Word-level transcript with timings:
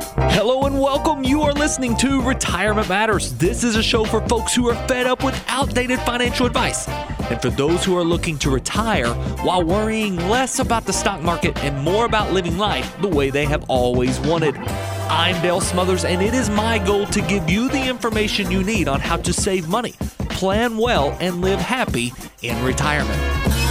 Hello 0.00 0.64
and 0.64 0.80
welcome. 0.80 1.24
You 1.24 1.42
are 1.42 1.52
listening 1.52 1.96
to 1.96 2.22
Retirement 2.22 2.88
Matters. 2.88 3.32
This 3.34 3.64
is 3.64 3.76
a 3.76 3.82
show 3.82 4.04
for 4.04 4.20
folks 4.28 4.54
who 4.54 4.68
are 4.68 4.88
fed 4.88 5.06
up 5.06 5.24
with 5.24 5.42
outdated 5.48 5.98
financial 6.00 6.46
advice 6.46 6.88
and 6.88 7.40
for 7.42 7.50
those 7.50 7.84
who 7.84 7.96
are 7.96 8.04
looking 8.04 8.38
to 8.38 8.50
retire 8.50 9.12
while 9.42 9.62
worrying 9.62 10.16
less 10.28 10.60
about 10.60 10.84
the 10.84 10.92
stock 10.92 11.22
market 11.22 11.56
and 11.64 11.76
more 11.82 12.04
about 12.04 12.32
living 12.32 12.56
life 12.58 12.96
the 13.00 13.08
way 13.08 13.30
they 13.30 13.44
have 13.44 13.64
always 13.68 14.20
wanted. 14.20 14.56
I'm 14.56 15.40
Dale 15.42 15.60
Smothers, 15.60 16.04
and 16.04 16.22
it 16.22 16.34
is 16.34 16.48
my 16.50 16.78
goal 16.78 17.06
to 17.06 17.20
give 17.22 17.50
you 17.50 17.68
the 17.68 17.88
information 17.88 18.50
you 18.50 18.62
need 18.62 18.88
on 18.88 19.00
how 19.00 19.16
to 19.16 19.32
save 19.32 19.68
money, 19.68 19.94
plan 20.28 20.76
well, 20.76 21.16
and 21.20 21.40
live 21.40 21.60
happy 21.60 22.12
in 22.42 22.62
retirement. 22.64 23.67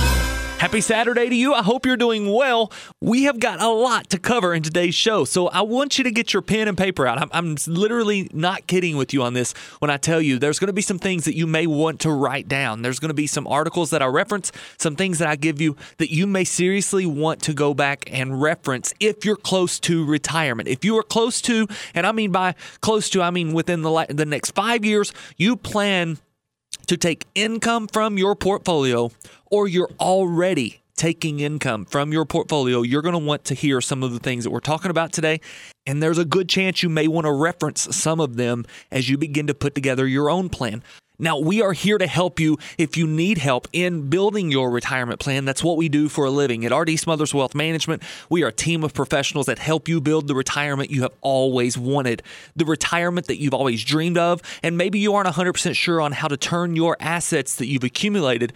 Happy 0.59 0.81
Saturday 0.81 1.29
to 1.29 1.35
you. 1.35 1.53
I 1.53 1.61
hope 1.61 1.85
you're 1.85 1.95
doing 1.95 2.33
well. 2.33 2.71
We 2.99 3.23
have 3.23 3.39
got 3.39 3.61
a 3.61 3.69
lot 3.69 4.09
to 4.09 4.17
cover 4.17 4.55
in 4.55 4.63
today's 4.63 4.95
show, 4.95 5.23
so 5.23 5.49
I 5.49 5.61
want 5.61 5.99
you 5.99 6.03
to 6.03 6.09
get 6.09 6.33
your 6.33 6.41
pen 6.41 6.67
and 6.67 6.75
paper 6.75 7.05
out. 7.05 7.21
I'm, 7.21 7.29
I'm 7.31 7.57
literally 7.67 8.27
not 8.33 8.65
kidding 8.65 8.97
with 8.97 9.13
you 9.13 9.21
on 9.21 9.35
this 9.35 9.53
when 9.77 9.91
I 9.91 9.97
tell 9.97 10.19
you 10.19 10.39
there's 10.39 10.57
going 10.57 10.67
to 10.67 10.73
be 10.73 10.81
some 10.81 10.97
things 10.97 11.25
that 11.25 11.35
you 11.35 11.45
may 11.45 11.67
want 11.67 11.99
to 12.01 12.11
write 12.11 12.47
down. 12.47 12.81
There's 12.81 12.99
going 12.99 13.11
to 13.11 13.13
be 13.13 13.27
some 13.27 13.45
articles 13.45 13.91
that 13.91 14.01
I 14.01 14.07
reference, 14.07 14.51
some 14.79 14.95
things 14.95 15.19
that 15.19 15.27
I 15.27 15.35
give 15.35 15.61
you 15.61 15.77
that 15.99 16.11
you 16.11 16.25
may 16.25 16.43
seriously 16.43 17.05
want 17.05 17.39
to 17.43 17.53
go 17.53 17.75
back 17.75 18.09
and 18.11 18.41
reference 18.41 18.95
if 18.99 19.23
you're 19.23 19.35
close 19.35 19.79
to 19.81 20.05
retirement. 20.05 20.67
If 20.67 20.83
you 20.83 20.97
are 20.97 21.03
close 21.03 21.39
to, 21.43 21.67
and 21.93 22.07
I 22.07 22.11
mean 22.11 22.31
by 22.31 22.55
close 22.81 23.11
to, 23.11 23.21
I 23.21 23.29
mean 23.29 23.53
within 23.53 23.83
the, 23.83 24.07
the 24.09 24.25
next 24.25 24.55
five 24.55 24.83
years, 24.83 25.13
you 25.37 25.55
plan 25.55 26.17
to 26.87 26.97
take 26.97 27.25
income 27.35 27.87
from 27.87 28.17
your 28.17 28.35
portfolio 28.35 29.11
or 29.51 29.67
you're 29.67 29.91
already 29.99 30.81
taking 30.97 31.39
income 31.39 31.85
from 31.85 32.11
your 32.11 32.25
portfolio, 32.25 32.81
you're 32.81 33.03
going 33.03 33.13
to 33.13 33.19
want 33.19 33.45
to 33.45 33.53
hear 33.53 33.79
some 33.79 34.03
of 34.03 34.11
the 34.11 34.19
things 34.19 34.43
that 34.43 34.49
we're 34.49 34.59
talking 34.59 34.91
about 34.91 35.13
today. 35.13 35.39
And 35.85 36.01
there's 36.01 36.17
a 36.17 36.25
good 36.25 36.49
chance 36.49 36.83
you 36.83 36.89
may 36.89 37.07
want 37.07 37.25
to 37.25 37.31
reference 37.31 37.95
some 37.95 38.19
of 38.19 38.35
them 38.35 38.65
as 38.91 39.07
you 39.07 39.17
begin 39.17 39.47
to 39.47 39.53
put 39.53 39.75
together 39.75 40.07
your 40.07 40.29
own 40.29 40.49
plan. 40.49 40.83
Now, 41.19 41.39
we 41.39 41.63
are 41.63 41.73
here 41.73 41.97
to 41.97 42.05
help 42.05 42.39
you 42.39 42.59
if 42.77 42.95
you 42.95 43.07
need 43.07 43.39
help 43.39 43.67
in 43.73 44.07
building 44.07 44.51
your 44.51 44.69
retirement 44.69 45.19
plan. 45.19 45.45
That's 45.45 45.63
what 45.63 45.75
we 45.75 45.89
do 45.89 46.09
for 46.09 46.25
a 46.25 46.29
living. 46.29 46.63
At 46.63 46.71
RD 46.71 46.99
Smothers 46.99 47.33
Wealth 47.33 47.55
Management, 47.55 48.03
we 48.29 48.43
are 48.43 48.49
a 48.49 48.53
team 48.53 48.83
of 48.83 48.93
professionals 48.93 49.47
that 49.47 49.57
help 49.57 49.87
you 49.87 49.99
build 49.99 50.27
the 50.27 50.35
retirement 50.35 50.91
you 50.91 51.01
have 51.01 51.13
always 51.21 51.75
wanted, 51.75 52.21
the 52.55 52.65
retirement 52.65 53.25
that 53.27 53.37
you've 53.39 53.55
always 53.55 53.83
dreamed 53.83 54.19
of, 54.19 54.43
and 54.61 54.77
maybe 54.77 54.99
you 54.99 55.15
aren't 55.15 55.27
100% 55.27 55.75
sure 55.75 56.01
on 56.01 56.11
how 56.11 56.27
to 56.27 56.37
turn 56.37 56.75
your 56.75 56.95
assets 56.99 57.55
that 57.55 57.65
you've 57.65 57.83
accumulated 57.83 58.53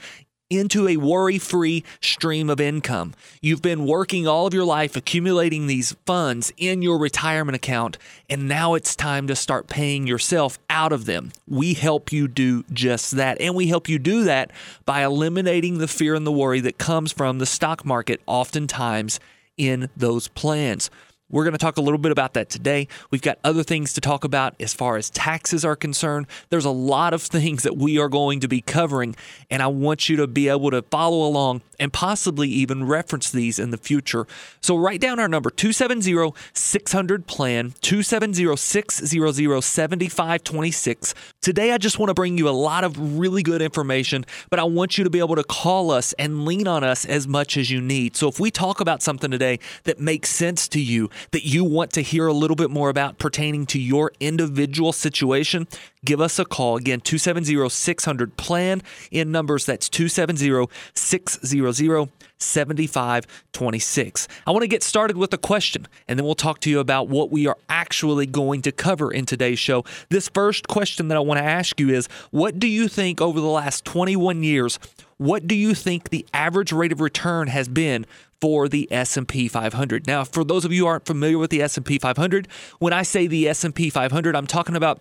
into 0.51 0.87
a 0.87 0.97
worry 0.97 1.39
free 1.39 1.83
stream 2.01 2.49
of 2.49 2.59
income. 2.59 3.13
You've 3.41 3.61
been 3.61 3.85
working 3.85 4.27
all 4.27 4.45
of 4.45 4.53
your 4.53 4.65
life 4.65 4.95
accumulating 4.95 5.65
these 5.65 5.95
funds 6.05 6.51
in 6.57 6.81
your 6.81 6.99
retirement 6.99 7.55
account, 7.55 7.97
and 8.29 8.47
now 8.47 8.73
it's 8.73 8.95
time 8.95 9.25
to 9.27 9.35
start 9.35 9.67
paying 9.67 10.05
yourself 10.05 10.59
out 10.69 10.91
of 10.91 11.05
them. 11.05 11.31
We 11.47 11.73
help 11.73 12.11
you 12.11 12.27
do 12.27 12.63
just 12.71 13.11
that. 13.11 13.39
And 13.39 13.55
we 13.55 13.67
help 13.67 13.87
you 13.87 13.97
do 13.97 14.25
that 14.25 14.51
by 14.85 15.03
eliminating 15.03 15.77
the 15.77 15.87
fear 15.87 16.13
and 16.13 16.27
the 16.27 16.31
worry 16.31 16.59
that 16.59 16.77
comes 16.77 17.11
from 17.11 17.39
the 17.39 17.45
stock 17.45 17.85
market, 17.85 18.21
oftentimes 18.27 19.19
in 19.57 19.89
those 19.95 20.27
plans. 20.27 20.89
We're 21.31 21.43
going 21.43 21.53
to 21.53 21.57
talk 21.57 21.77
a 21.77 21.81
little 21.81 21.97
bit 21.97 22.11
about 22.11 22.33
that 22.33 22.49
today. 22.49 22.87
We've 23.09 23.21
got 23.21 23.39
other 23.43 23.63
things 23.63 23.93
to 23.93 24.01
talk 24.01 24.23
about 24.23 24.55
as 24.59 24.73
far 24.73 24.97
as 24.97 25.09
taxes 25.09 25.63
are 25.63 25.75
concerned. 25.75 26.27
There's 26.49 26.65
a 26.65 26.71
lot 26.71 27.13
of 27.13 27.21
things 27.21 27.63
that 27.63 27.77
we 27.77 27.97
are 27.97 28.09
going 28.09 28.41
to 28.41 28.47
be 28.47 28.61
covering, 28.61 29.15
and 29.49 29.63
I 29.63 29.67
want 29.67 30.09
you 30.09 30.17
to 30.17 30.27
be 30.27 30.49
able 30.49 30.71
to 30.71 30.81
follow 30.83 31.25
along 31.25 31.61
and 31.79 31.91
possibly 31.91 32.47
even 32.49 32.85
reference 32.85 33.31
these 33.31 33.57
in 33.57 33.71
the 33.71 33.77
future. 33.77 34.27
So 34.61 34.77
write 34.77 35.01
down 35.01 35.19
our 35.19 35.27
number 35.27 35.49
270 35.49 36.33
600 36.53 37.27
plan 37.27 37.73
270 37.81 38.55
600 38.55 39.63
7526. 39.63 41.15
Today, 41.41 41.71
I 41.71 41.77
just 41.77 41.97
want 41.97 42.09
to 42.09 42.13
bring 42.13 42.37
you 42.37 42.47
a 42.47 42.51
lot 42.51 42.83
of 42.83 43.17
really 43.17 43.41
good 43.41 43.61
information, 43.61 44.25
but 44.49 44.59
I 44.59 44.63
want 44.63 44.97
you 44.97 45.03
to 45.03 45.09
be 45.09 45.19
able 45.19 45.35
to 45.35 45.43
call 45.43 45.91
us 45.91 46.13
and 46.13 46.45
lean 46.45 46.67
on 46.67 46.83
us 46.83 47.05
as 47.05 47.27
much 47.27 47.57
as 47.57 47.71
you 47.71 47.81
need. 47.81 48.15
So 48.15 48.27
if 48.27 48.39
we 48.39 48.51
talk 48.51 48.79
about 48.79 49.01
something 49.01 49.31
today 49.31 49.59
that 49.85 49.99
makes 49.99 50.29
sense 50.29 50.67
to 50.69 50.79
you, 50.79 51.09
that 51.31 51.45
you 51.45 51.63
want 51.63 51.91
to 51.93 52.01
hear 52.01 52.27
a 52.27 52.33
little 52.33 52.55
bit 52.55 52.69
more 52.69 52.89
about 52.89 53.17
pertaining 53.17 53.65
to 53.67 53.79
your 53.79 54.11
individual 54.19 54.93
situation, 54.93 55.67
give 56.03 56.19
us 56.19 56.39
a 56.39 56.45
call. 56.45 56.77
Again, 56.77 57.01
270 57.01 57.69
600 57.69 58.37
plan 58.37 58.81
in 59.11 59.31
numbers. 59.31 59.65
That's 59.65 59.89
270 59.89 60.67
600 60.93 62.09
7526. 62.41 64.27
I 64.45 64.51
want 64.51 64.63
to 64.63 64.67
get 64.67 64.83
started 64.83 65.17
with 65.17 65.33
a 65.33 65.37
question, 65.37 65.87
and 66.07 66.17
then 66.17 66.25
we'll 66.25 66.35
talk 66.35 66.59
to 66.61 66.69
you 66.69 66.79
about 66.79 67.07
what 67.07 67.31
we 67.31 67.47
are 67.47 67.57
actually 67.69 68.25
going 68.25 68.61
to 68.63 68.71
cover 68.71 69.11
in 69.11 69.25
today's 69.25 69.59
show. 69.59 69.83
This 70.09 70.29
first 70.29 70.67
question 70.67 71.07
that 71.09 71.17
I 71.17 71.21
want 71.21 71.39
to 71.39 71.43
ask 71.43 71.79
you 71.79 71.89
is 71.89 72.07
What 72.31 72.59
do 72.59 72.67
you 72.67 72.87
think 72.87 73.21
over 73.21 73.39
the 73.39 73.47
last 73.47 73.85
21 73.85 74.43
years? 74.43 74.79
What 75.17 75.47
do 75.47 75.55
you 75.55 75.75
think 75.75 76.09
the 76.09 76.25
average 76.33 76.71
rate 76.71 76.91
of 76.91 76.99
return 76.99 77.47
has 77.47 77.67
been 77.67 78.07
for 78.41 78.67
the 78.67 78.91
S&P 78.91 79.47
500. 79.47 80.07
Now, 80.07 80.23
for 80.23 80.43
those 80.43 80.65
of 80.65 80.73
you 80.73 80.87
aren't 80.87 81.05
familiar 81.05 81.37
with 81.37 81.51
the 81.51 81.61
S&P 81.61 81.99
500, 81.99 82.47
when 82.79 82.91
I 82.91 83.03
say 83.03 83.27
the 83.27 83.47
S&P 83.47 83.89
500, 83.89 84.35
I'm 84.35 84.47
talking 84.47 84.75
about 84.75 84.99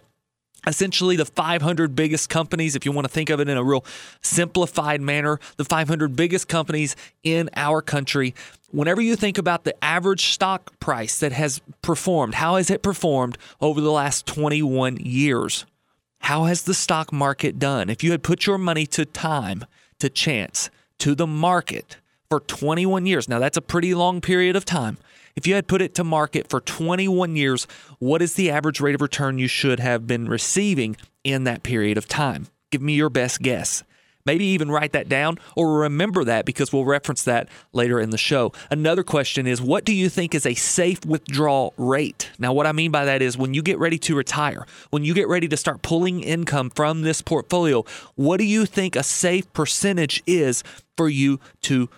essentially 0.66 1.16
the 1.16 1.24
500 1.24 1.96
biggest 1.96 2.28
companies 2.28 2.76
if 2.76 2.84
you 2.84 2.92
want 2.92 3.06
to 3.06 3.12
think 3.12 3.30
of 3.30 3.40
it 3.40 3.48
in 3.48 3.56
a 3.56 3.64
real 3.64 3.84
simplified 4.20 5.00
manner 5.00 5.40
the 5.56 5.64
500 5.64 6.14
biggest 6.14 6.48
companies 6.48 6.96
in 7.22 7.48
our 7.56 7.80
country. 7.80 8.34
Whenever 8.70 9.00
you 9.00 9.16
think 9.16 9.38
about 9.38 9.64
the 9.64 9.82
average 9.82 10.26
stock 10.26 10.78
price 10.78 11.18
that 11.20 11.32
has 11.32 11.62
performed 11.82 12.34
how 12.34 12.56
has 12.56 12.70
it 12.70 12.82
performed 12.82 13.38
over 13.60 13.80
the 13.80 13.90
last 13.90 14.26
21 14.26 14.98
years? 14.98 15.64
How 16.20 16.44
has 16.44 16.62
the 16.62 16.74
stock 16.74 17.12
market 17.12 17.58
done? 17.58 17.88
If 17.88 18.04
you 18.04 18.10
had 18.10 18.22
put 18.22 18.46
your 18.46 18.58
money 18.58 18.84
to 18.88 19.06
time 19.06 19.64
to 19.98 20.10
chance 20.10 20.68
to 20.98 21.14
the 21.14 21.26
market 21.26 21.96
for 22.30 22.38
21 22.38 23.06
years. 23.06 23.28
Now, 23.28 23.40
that's 23.40 23.56
a 23.56 23.62
pretty 23.62 23.92
long 23.92 24.20
period 24.20 24.54
of 24.54 24.64
time. 24.64 24.98
If 25.34 25.48
you 25.48 25.54
had 25.54 25.66
put 25.66 25.82
it 25.82 25.96
to 25.96 26.04
market 26.04 26.48
for 26.48 26.60
21 26.60 27.34
years, 27.34 27.66
what 27.98 28.22
is 28.22 28.34
the 28.34 28.50
average 28.50 28.80
rate 28.80 28.94
of 28.94 29.00
return 29.00 29.38
you 29.38 29.48
should 29.48 29.80
have 29.80 30.06
been 30.06 30.28
receiving 30.28 30.96
in 31.24 31.42
that 31.44 31.64
period 31.64 31.98
of 31.98 32.06
time? 32.06 32.46
Give 32.70 32.82
me 32.82 32.92
your 32.92 33.10
best 33.10 33.42
guess. 33.42 33.82
Maybe 34.24 34.44
even 34.44 34.70
write 34.70 34.92
that 34.92 35.08
down 35.08 35.38
or 35.56 35.80
remember 35.80 36.22
that 36.22 36.44
because 36.44 36.72
we'll 36.72 36.84
reference 36.84 37.24
that 37.24 37.48
later 37.72 37.98
in 37.98 38.10
the 38.10 38.18
show. 38.18 38.52
Another 38.70 39.02
question 39.02 39.46
is 39.46 39.60
what 39.60 39.84
do 39.84 39.92
you 39.92 40.08
think 40.08 40.32
is 40.32 40.46
a 40.46 40.54
safe 40.54 41.04
withdrawal 41.04 41.74
rate? 41.76 42.30
Now, 42.38 42.52
what 42.52 42.66
I 42.66 42.72
mean 42.72 42.92
by 42.92 43.06
that 43.06 43.22
is 43.22 43.36
when 43.36 43.54
you 43.54 43.62
get 43.62 43.78
ready 43.80 43.98
to 43.98 44.14
retire, 44.14 44.66
when 44.90 45.02
you 45.02 45.14
get 45.14 45.26
ready 45.26 45.48
to 45.48 45.56
start 45.56 45.82
pulling 45.82 46.20
income 46.20 46.70
from 46.70 47.02
this 47.02 47.22
portfolio, 47.22 47.84
what 48.14 48.36
do 48.36 48.44
you 48.44 48.66
think 48.66 48.94
a 48.94 49.02
safe 49.02 49.52
percentage 49.52 50.22
is 50.26 50.62
for 50.96 51.08
you 51.08 51.40
to 51.62 51.88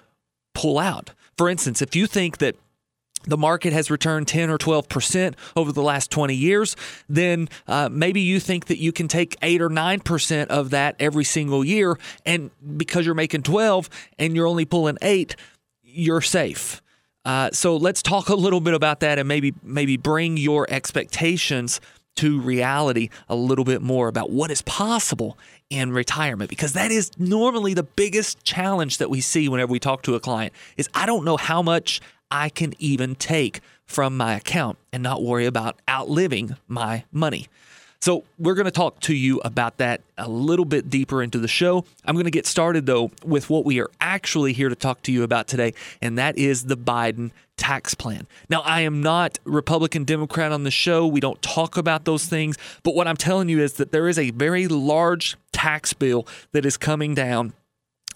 pull 0.54 0.78
out. 0.78 1.10
For 1.36 1.48
instance, 1.48 1.82
if 1.82 1.96
you 1.96 2.06
think 2.06 2.38
that 2.38 2.56
the 3.24 3.36
market 3.36 3.72
has 3.72 3.90
returned 3.90 4.28
10 4.28 4.50
or 4.50 4.58
12% 4.58 5.34
over 5.56 5.72
the 5.72 5.82
last 5.82 6.10
20 6.10 6.34
years, 6.34 6.76
then 7.08 7.48
uh, 7.68 7.88
maybe 7.90 8.20
you 8.20 8.40
think 8.40 8.66
that 8.66 8.78
you 8.78 8.92
can 8.92 9.08
take 9.08 9.36
8 9.42 9.62
or 9.62 9.68
9% 9.68 10.46
of 10.48 10.70
that 10.70 10.96
every 10.98 11.24
single 11.24 11.64
year. 11.64 11.98
And 12.26 12.50
because 12.76 13.06
you're 13.06 13.14
making 13.14 13.42
12 13.42 13.88
and 14.18 14.34
you're 14.34 14.46
only 14.46 14.64
pulling 14.64 14.98
8, 15.02 15.36
you're 15.82 16.20
safe. 16.20 16.82
Uh, 17.24 17.50
so 17.52 17.76
let's 17.76 18.02
talk 18.02 18.28
a 18.28 18.34
little 18.34 18.60
bit 18.60 18.74
about 18.74 19.00
that 19.00 19.18
and 19.18 19.28
maybe 19.28 19.54
maybe 19.62 19.96
bring 19.96 20.36
your 20.36 20.66
expectations 20.68 21.80
to 22.16 22.40
reality 22.40 23.08
a 23.28 23.36
little 23.36 23.64
bit 23.64 23.80
more 23.80 24.08
about 24.08 24.30
what 24.30 24.50
is 24.50 24.60
possible 24.62 25.38
in 25.72 25.90
retirement 25.90 26.50
because 26.50 26.74
that 26.74 26.90
is 26.90 27.10
normally 27.18 27.72
the 27.72 27.82
biggest 27.82 28.44
challenge 28.44 28.98
that 28.98 29.08
we 29.08 29.22
see 29.22 29.48
whenever 29.48 29.72
we 29.72 29.80
talk 29.80 30.02
to 30.02 30.14
a 30.14 30.20
client 30.20 30.52
is 30.76 30.88
I 30.94 31.06
don't 31.06 31.24
know 31.24 31.38
how 31.38 31.62
much 31.62 32.02
I 32.30 32.50
can 32.50 32.74
even 32.78 33.14
take 33.14 33.60
from 33.86 34.14
my 34.16 34.34
account 34.34 34.76
and 34.92 35.02
not 35.02 35.22
worry 35.22 35.46
about 35.46 35.80
outliving 35.88 36.56
my 36.68 37.04
money. 37.10 37.48
So, 38.00 38.24
we're 38.36 38.54
going 38.54 38.64
to 38.64 38.72
talk 38.72 38.98
to 39.02 39.14
you 39.14 39.40
about 39.44 39.76
that 39.76 40.00
a 40.18 40.28
little 40.28 40.64
bit 40.64 40.90
deeper 40.90 41.22
into 41.22 41.38
the 41.38 41.46
show. 41.46 41.84
I'm 42.04 42.16
going 42.16 42.24
to 42.24 42.32
get 42.32 42.46
started 42.46 42.84
though 42.84 43.12
with 43.24 43.48
what 43.48 43.64
we 43.64 43.80
are 43.80 43.90
actually 44.00 44.52
here 44.52 44.68
to 44.68 44.74
talk 44.74 45.02
to 45.02 45.12
you 45.12 45.22
about 45.22 45.46
today, 45.46 45.72
and 46.02 46.18
that 46.18 46.36
is 46.36 46.64
the 46.64 46.76
Biden 46.76 47.30
tax 47.62 47.94
plan. 47.94 48.26
Now, 48.50 48.62
I 48.62 48.80
am 48.80 49.00
not 49.00 49.38
Republican, 49.44 50.02
Democrat 50.02 50.50
on 50.50 50.64
the 50.64 50.70
show. 50.72 51.06
We 51.06 51.20
don't 51.20 51.40
talk 51.42 51.76
about 51.76 52.04
those 52.04 52.26
things. 52.26 52.58
But 52.82 52.96
what 52.96 53.06
I'm 53.06 53.16
telling 53.16 53.48
you 53.48 53.60
is 53.60 53.74
that 53.74 53.92
there 53.92 54.08
is 54.08 54.18
a 54.18 54.30
very 54.32 54.66
large 54.66 55.36
tax 55.52 55.92
bill 55.92 56.26
that 56.50 56.66
is 56.66 56.76
coming 56.76 57.14
down 57.14 57.52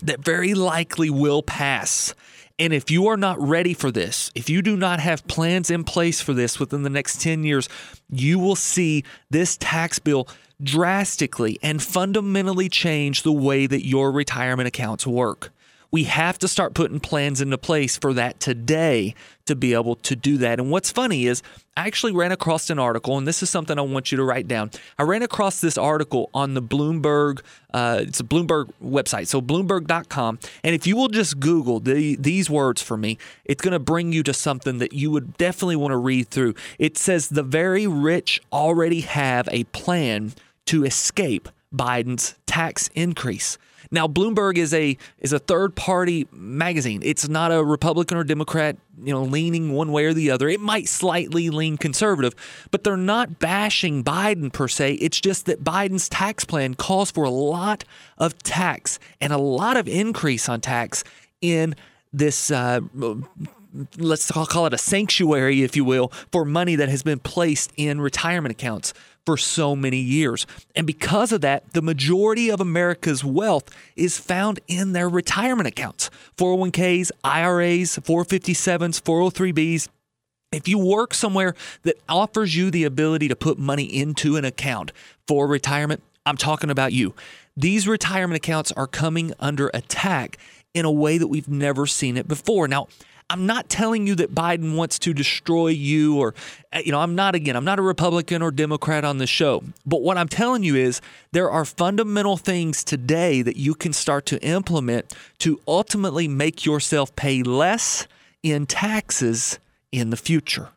that 0.02 0.18
very 0.18 0.52
likely 0.52 1.10
will 1.10 1.44
pass. 1.44 2.12
And 2.58 2.72
if 2.72 2.90
you 2.90 3.06
are 3.06 3.16
not 3.16 3.40
ready 3.40 3.72
for 3.72 3.92
this, 3.92 4.32
if 4.34 4.50
you 4.50 4.62
do 4.62 4.76
not 4.76 4.98
have 4.98 5.24
plans 5.28 5.70
in 5.70 5.84
place 5.84 6.20
for 6.20 6.32
this 6.32 6.58
within 6.58 6.82
the 6.82 6.90
next 6.90 7.20
10 7.20 7.44
years, 7.44 7.68
you 8.10 8.40
will 8.40 8.56
see 8.56 9.04
this 9.30 9.56
tax 9.58 10.00
bill 10.00 10.26
drastically 10.60 11.56
and 11.62 11.80
fundamentally 11.80 12.68
change 12.68 13.22
the 13.22 13.32
way 13.32 13.68
that 13.68 13.86
your 13.86 14.10
retirement 14.10 14.66
accounts 14.66 15.06
work. 15.06 15.52
We 15.96 16.04
have 16.04 16.38
to 16.40 16.46
start 16.46 16.74
putting 16.74 17.00
plans 17.00 17.40
into 17.40 17.56
place 17.56 17.96
for 17.96 18.12
that 18.12 18.38
today 18.38 19.14
to 19.46 19.56
be 19.56 19.72
able 19.72 19.94
to 19.94 20.14
do 20.14 20.36
that. 20.36 20.60
And 20.60 20.70
what's 20.70 20.90
funny 20.90 21.24
is 21.24 21.42
I 21.74 21.86
actually 21.86 22.12
ran 22.12 22.32
across 22.32 22.68
an 22.68 22.78
article, 22.78 23.16
and 23.16 23.26
this 23.26 23.42
is 23.42 23.48
something 23.48 23.78
I 23.78 23.80
want 23.80 24.12
you 24.12 24.18
to 24.18 24.22
write 24.22 24.46
down. 24.46 24.72
I 24.98 25.04
ran 25.04 25.22
across 25.22 25.62
this 25.62 25.78
article 25.78 26.28
on 26.34 26.52
the 26.52 26.60
Bloomberg, 26.60 27.40
uh, 27.72 28.00
it's 28.02 28.20
a 28.20 28.24
Bloomberg 28.24 28.72
website, 28.84 29.26
so 29.26 29.40
bloomberg.com. 29.40 30.38
And 30.62 30.74
if 30.74 30.86
you 30.86 30.96
will 30.96 31.08
just 31.08 31.40
Google 31.40 31.80
the, 31.80 32.16
these 32.16 32.50
words 32.50 32.82
for 32.82 32.98
me, 32.98 33.16
it's 33.46 33.62
going 33.62 33.72
to 33.72 33.78
bring 33.78 34.12
you 34.12 34.22
to 34.24 34.34
something 34.34 34.76
that 34.80 34.92
you 34.92 35.10
would 35.10 35.38
definitely 35.38 35.76
want 35.76 35.92
to 35.92 35.96
read 35.96 36.28
through. 36.28 36.56
It 36.78 36.98
says 36.98 37.30
the 37.30 37.42
very 37.42 37.86
rich 37.86 38.42
already 38.52 39.00
have 39.00 39.48
a 39.50 39.64
plan 39.64 40.34
to 40.66 40.84
escape 40.84 41.48
Biden's 41.74 42.34
tax 42.44 42.90
increase. 42.94 43.56
Now, 43.96 44.06
Bloomberg 44.06 44.58
is 44.58 44.74
a 44.74 44.98
is 45.20 45.32
a 45.32 45.38
third 45.38 45.74
party 45.74 46.28
magazine. 46.30 47.00
It's 47.02 47.30
not 47.30 47.50
a 47.50 47.64
Republican 47.64 48.18
or 48.18 48.24
Democrat, 48.24 48.76
you 49.02 49.10
know, 49.10 49.22
leaning 49.22 49.72
one 49.72 49.90
way 49.90 50.04
or 50.04 50.12
the 50.12 50.30
other. 50.30 50.50
It 50.50 50.60
might 50.60 50.86
slightly 50.86 51.48
lean 51.48 51.78
conservative, 51.78 52.34
but 52.70 52.84
they're 52.84 52.98
not 52.98 53.38
bashing 53.38 54.04
Biden 54.04 54.52
per 54.52 54.68
se. 54.68 54.96
It's 54.96 55.18
just 55.18 55.46
that 55.46 55.64
Biden's 55.64 56.10
tax 56.10 56.44
plan 56.44 56.74
calls 56.74 57.10
for 57.10 57.24
a 57.24 57.30
lot 57.30 57.84
of 58.18 58.36
tax 58.42 58.98
and 59.18 59.32
a 59.32 59.38
lot 59.38 59.78
of 59.78 59.88
increase 59.88 60.46
on 60.46 60.60
tax 60.60 61.02
in 61.40 61.74
this 62.12 62.50
uh, 62.50 62.80
let's 63.98 64.30
call 64.30 64.66
it 64.66 64.74
a 64.74 64.78
sanctuary, 64.78 65.62
if 65.62 65.76
you 65.76 65.84
will, 65.84 66.08
for 66.32 66.44
money 66.44 66.76
that 66.76 66.88
has 66.88 67.02
been 67.02 67.18
placed 67.18 67.72
in 67.76 68.00
retirement 68.00 68.52
accounts 68.52 68.92
for 69.24 69.36
so 69.36 69.74
many 69.74 69.98
years. 69.98 70.46
And 70.76 70.86
because 70.86 71.32
of 71.32 71.40
that, 71.40 71.72
the 71.72 71.82
majority 71.82 72.48
of 72.48 72.60
America's 72.60 73.24
wealth 73.24 73.68
is 73.96 74.18
found 74.18 74.60
in 74.68 74.92
their 74.92 75.08
retirement 75.08 75.66
accounts 75.66 76.10
401ks, 76.38 77.10
IRAs, 77.24 77.98
457s, 77.98 79.02
403bs. 79.02 79.88
If 80.52 80.68
you 80.68 80.78
work 80.78 81.12
somewhere 81.12 81.54
that 81.82 81.96
offers 82.08 82.56
you 82.56 82.70
the 82.70 82.84
ability 82.84 83.26
to 83.28 83.36
put 83.36 83.58
money 83.58 83.84
into 83.84 84.36
an 84.36 84.44
account 84.44 84.92
for 85.26 85.48
retirement, 85.48 86.02
I'm 86.24 86.36
talking 86.36 86.70
about 86.70 86.92
you. 86.92 87.14
These 87.56 87.88
retirement 87.88 88.36
accounts 88.36 88.70
are 88.72 88.86
coming 88.86 89.32
under 89.40 89.70
attack 89.74 90.38
in 90.72 90.84
a 90.84 90.90
way 90.90 91.18
that 91.18 91.26
we've 91.26 91.48
never 91.48 91.86
seen 91.86 92.16
it 92.16 92.28
before. 92.28 92.68
Now, 92.68 92.86
I'm 93.28 93.44
not 93.44 93.68
telling 93.68 94.06
you 94.06 94.14
that 94.16 94.34
Biden 94.34 94.76
wants 94.76 95.00
to 95.00 95.12
destroy 95.12 95.68
you 95.68 96.18
or, 96.18 96.34
uh, 96.72 96.80
you 96.84 96.92
know, 96.92 97.00
I'm 97.00 97.16
not, 97.16 97.34
again, 97.34 97.56
I'm 97.56 97.64
not 97.64 97.80
a 97.80 97.82
Republican 97.82 98.40
or 98.40 98.52
Democrat 98.52 99.04
on 99.04 99.18
the 99.18 99.26
show. 99.26 99.64
But 99.84 100.02
what 100.02 100.16
I'm 100.16 100.28
telling 100.28 100.62
you 100.62 100.76
is 100.76 101.00
there 101.32 101.50
are 101.50 101.64
fundamental 101.64 102.36
things 102.36 102.84
today 102.84 103.42
that 103.42 103.56
you 103.56 103.74
can 103.74 103.92
start 103.92 104.26
to 104.26 104.40
implement 104.44 105.12
to 105.38 105.60
ultimately 105.66 106.28
make 106.28 106.64
yourself 106.64 107.14
pay 107.16 107.42
less 107.42 108.06
in 108.44 108.64
taxes 108.64 109.58
in 109.90 110.10
the 110.10 110.16
future. 110.16 110.68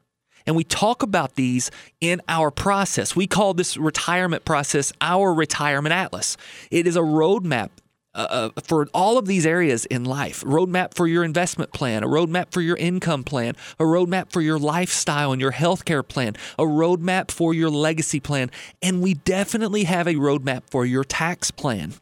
And 0.48 0.56
we 0.56 0.64
talk 0.64 1.04
about 1.04 1.36
these 1.36 1.70
in 2.02 2.20
our 2.28 2.50
process. 2.50 3.16
We 3.16 3.28
call 3.28 3.54
this 3.54 3.78
retirement 3.78 4.44
process 4.46 4.92
our 5.02 5.32
retirement 5.32 5.94
atlas. 5.94 6.36
It 6.72 6.88
is 6.88 6.96
a 6.96 7.02
roadmap 7.02 7.70
uh, 8.16 8.50
uh, 8.56 8.62
for 8.64 8.88
all 8.94 9.18
of 9.18 9.26
these 9.26 9.46
areas 9.46 9.86
in 9.86 10.04
life 10.04 10.44
roadmap 10.44 10.94
for 10.94 11.08
your 11.08 11.24
investment 11.24 11.72
plan, 11.72 12.04
a 12.04 12.08
roadmap 12.08 12.52
for 12.52 12.62
your 12.62 12.78
income 12.78 13.24
plan, 13.24 13.56
a 13.80 13.84
roadmap 13.84 14.32
for 14.32 14.42
your 14.42 14.60
lifestyle 14.60 15.32
and 15.32 15.42
your 15.42 15.52
healthcare 15.52 16.08
plan, 16.08 16.36
a 16.58 16.64
roadmap 16.64 17.32
for 17.32 17.54
your 17.54 17.70
legacy 17.70 18.20
plan, 18.20 18.50
and 18.82 19.02
we 19.02 19.14
definitely 19.14 19.84
have 19.84 20.08
a 20.08 20.16
roadmap 20.16 20.64
for 20.70 20.86
your 20.86 21.04
tax 21.04 21.52
plan. 21.52 21.94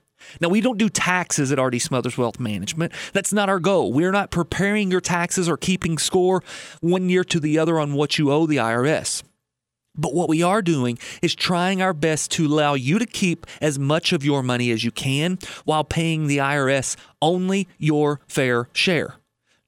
Now, 0.41 0.49
we 0.49 0.61
don't 0.61 0.77
do 0.77 0.89
taxes 0.89 1.51
at 1.51 1.61
RD 1.61 1.81
Smothers 1.81 2.17
Wealth 2.17 2.39
Management. 2.39 2.93
That's 3.13 3.31
not 3.31 3.49
our 3.49 3.59
goal. 3.59 3.93
We're 3.93 4.11
not 4.11 4.31
preparing 4.31 4.91
your 4.91 5.01
taxes 5.01 5.47
or 5.47 5.57
keeping 5.57 5.97
score 5.97 6.43
one 6.81 7.09
year 7.09 7.23
to 7.25 7.39
the 7.39 7.57
other 7.59 7.79
on 7.79 7.93
what 7.93 8.17
you 8.17 8.31
owe 8.31 8.45
the 8.45 8.57
IRS. 8.57 9.23
But 9.97 10.13
what 10.13 10.29
we 10.29 10.43
are 10.43 10.61
doing 10.61 10.99
is 11.21 11.33
trying 11.35 11.81
our 11.81 11.93
best 11.93 12.31
to 12.31 12.45
allow 12.45 12.75
you 12.75 12.99
to 12.99 13.05
keep 13.05 13.45
as 13.61 13.79
much 13.79 14.13
of 14.13 14.23
your 14.23 14.43
money 14.43 14.71
as 14.71 14.83
you 14.83 14.91
can 14.91 15.39
while 15.65 15.83
paying 15.83 16.27
the 16.27 16.37
IRS 16.37 16.95
only 17.21 17.67
your 17.77 18.19
fair 18.27 18.69
share. 18.73 19.15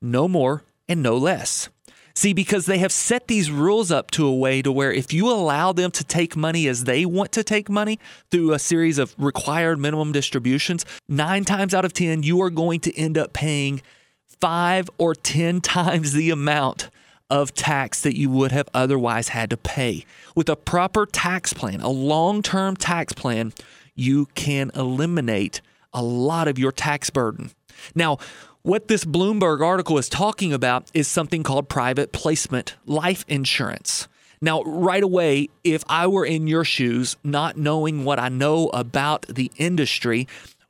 No 0.01 0.27
more 0.27 0.63
and 0.87 1.01
no 1.01 1.17
less. 1.17 1.69
See, 2.15 2.33
because 2.33 2.65
they 2.65 2.79
have 2.79 2.91
set 2.91 3.27
these 3.27 3.49
rules 3.49 3.91
up 3.91 4.11
to 4.11 4.27
a 4.27 4.35
way 4.35 4.61
to 4.61 4.73
where 4.73 4.91
if 4.91 5.13
you 5.13 5.31
allow 5.31 5.71
them 5.71 5.89
to 5.91 6.03
take 6.03 6.35
money 6.35 6.67
as 6.67 6.83
they 6.83 7.05
want 7.05 7.31
to 7.31 7.45
take 7.45 7.69
money 7.69 7.97
through 8.29 8.51
a 8.51 8.59
series 8.59 8.97
of 8.97 9.15
required 9.17 9.79
minimum 9.79 10.11
distributions, 10.11 10.85
nine 11.07 11.45
times 11.45 11.73
out 11.73 11.85
of 11.85 11.93
10, 11.93 12.23
you 12.23 12.41
are 12.41 12.49
going 12.49 12.81
to 12.81 12.97
end 12.97 13.17
up 13.17 13.31
paying 13.31 13.81
five 14.27 14.89
or 14.97 15.15
10 15.15 15.61
times 15.61 16.11
the 16.11 16.29
amount 16.29 16.89
of 17.29 17.53
tax 17.53 18.01
that 18.01 18.17
you 18.17 18.29
would 18.29 18.51
have 18.51 18.69
otherwise 18.73 19.29
had 19.29 19.49
to 19.49 19.57
pay. 19.57 20.05
With 20.35 20.49
a 20.49 20.55
proper 20.55 21.05
tax 21.05 21.53
plan, 21.53 21.81
a 21.81 21.89
long 21.89 22.41
term 22.41 22.75
tax 22.75 23.13
plan, 23.13 23.53
you 23.95 24.27
can 24.35 24.71
eliminate 24.75 25.61
a 25.93 26.03
lot 26.03 26.47
of 26.47 26.57
your 26.57 26.71
tax 26.71 27.09
burden. 27.09 27.51
Now, 27.95 28.17
what 28.61 28.87
this 28.87 29.05
Bloomberg 29.05 29.61
article 29.61 29.97
is 29.97 30.09
talking 30.09 30.53
about 30.53 30.89
is 30.93 31.07
something 31.07 31.43
called 31.43 31.69
private 31.69 32.11
placement 32.11 32.75
life 32.85 33.25
insurance. 33.27 34.07
Now, 34.41 34.63
right 34.63 35.03
away, 35.03 35.49
if 35.63 35.83
I 35.89 36.07
were 36.07 36.25
in 36.25 36.47
your 36.47 36.63
shoes, 36.63 37.17
not 37.23 37.57
knowing 37.57 38.05
what 38.05 38.19
I 38.19 38.29
know 38.29 38.67
about 38.69 39.25
the 39.27 39.51
industry, 39.57 40.27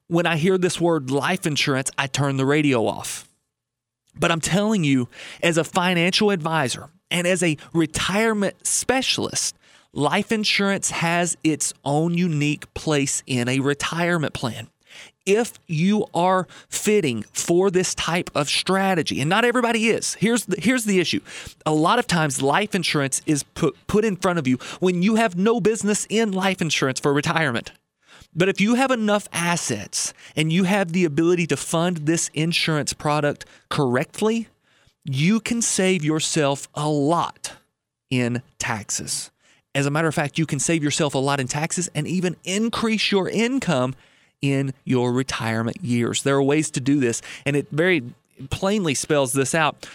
when 0.07 0.25
I 0.25 0.37
hear 0.37 0.57
this 0.57 0.81
word 0.81 1.11
life 1.11 1.45
insurance, 1.45 1.91
I 1.97 2.07
turn 2.07 2.37
the 2.37 2.45
radio 2.45 2.87
off. 2.87 3.28
But 4.19 4.31
I'm 4.31 4.41
telling 4.41 4.83
you, 4.83 5.07
as 5.41 5.57
a 5.57 5.63
financial 5.63 6.29
advisor 6.29 6.89
and 7.09 7.25
as 7.25 7.41
a 7.41 7.57
retirement 7.73 8.67
specialist, 8.67 9.55
life 9.93 10.31
insurance 10.31 10.91
has 10.91 11.37
its 11.43 11.73
own 11.85 12.15
unique 12.15 12.71
place 12.73 13.23
in 13.25 13.47
a 13.47 13.59
retirement 13.59 14.33
plan. 14.33 14.67
If 15.25 15.53
you 15.67 16.07
are 16.13 16.47
fitting 16.69 17.23
for 17.33 17.69
this 17.69 17.93
type 17.93 18.31
of 18.33 18.49
strategy, 18.49 19.21
and 19.21 19.29
not 19.29 19.45
everybody 19.45 19.89
is, 19.89 20.15
here's 20.15 20.45
the, 20.45 20.59
here's 20.59 20.85
the 20.85 20.99
issue. 20.99 21.21
A 21.65 21.73
lot 21.73 21.99
of 21.99 22.07
times, 22.07 22.41
life 22.41 22.73
insurance 22.73 23.21
is 23.25 23.43
put, 23.43 23.75
put 23.87 24.03
in 24.03 24.15
front 24.15 24.39
of 24.39 24.47
you 24.47 24.57
when 24.79 25.03
you 25.03 25.15
have 25.15 25.37
no 25.37 25.61
business 25.61 26.07
in 26.09 26.31
life 26.31 26.61
insurance 26.61 26.99
for 26.99 27.13
retirement. 27.13 27.71
But 28.35 28.49
if 28.49 28.61
you 28.61 28.75
have 28.75 28.91
enough 28.91 29.27
assets 29.33 30.13
and 30.35 30.51
you 30.53 30.63
have 30.65 30.91
the 30.91 31.05
ability 31.05 31.47
to 31.47 31.57
fund 31.57 31.97
this 31.97 32.29
insurance 32.33 32.93
product 32.93 33.45
correctly, 33.69 34.47
you 35.03 35.39
can 35.39 35.61
save 35.61 36.03
yourself 36.03 36.67
a 36.75 36.87
lot 36.87 37.53
in 38.09 38.41
taxes. 38.59 39.31
As 39.73 39.85
a 39.85 39.91
matter 39.91 40.07
of 40.07 40.15
fact, 40.15 40.37
you 40.37 40.45
can 40.45 40.59
save 40.59 40.83
yourself 40.83 41.15
a 41.15 41.19
lot 41.19 41.39
in 41.39 41.47
taxes 41.47 41.89
and 41.95 42.07
even 42.07 42.35
increase 42.43 43.11
your 43.11 43.29
income 43.29 43.95
in 44.41 44.73
your 44.83 45.11
retirement 45.11 45.77
years. 45.81 46.23
There 46.23 46.35
are 46.35 46.43
ways 46.43 46.71
to 46.71 46.79
do 46.79 46.99
this, 46.99 47.21
and 47.45 47.55
it 47.55 47.67
very 47.71 48.03
plainly 48.49 48.93
spells 48.93 49.33
this 49.33 49.53
out. 49.53 49.87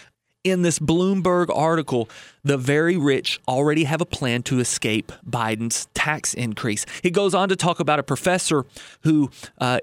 In 0.43 0.63
this 0.63 0.79
Bloomberg 0.79 1.47
article, 1.55 2.09
the 2.45 2.59
very 2.59 2.97
rich 2.97 3.41
already 3.49 3.85
have 3.85 4.01
a 4.01 4.07
plan 4.07 4.43
to 4.45 4.61
escape 4.61 5.11
Biden's 5.29 5.89
tax 5.95 6.35
increase. 6.35 6.85
He 7.03 7.11
goes 7.11 7.35
on 7.35 7.49
to 7.49 7.57
talk 7.57 7.81
about 7.81 7.99
a 7.99 8.03
professor 8.03 8.67
who 9.03 9.31
uh, 9.59 9.81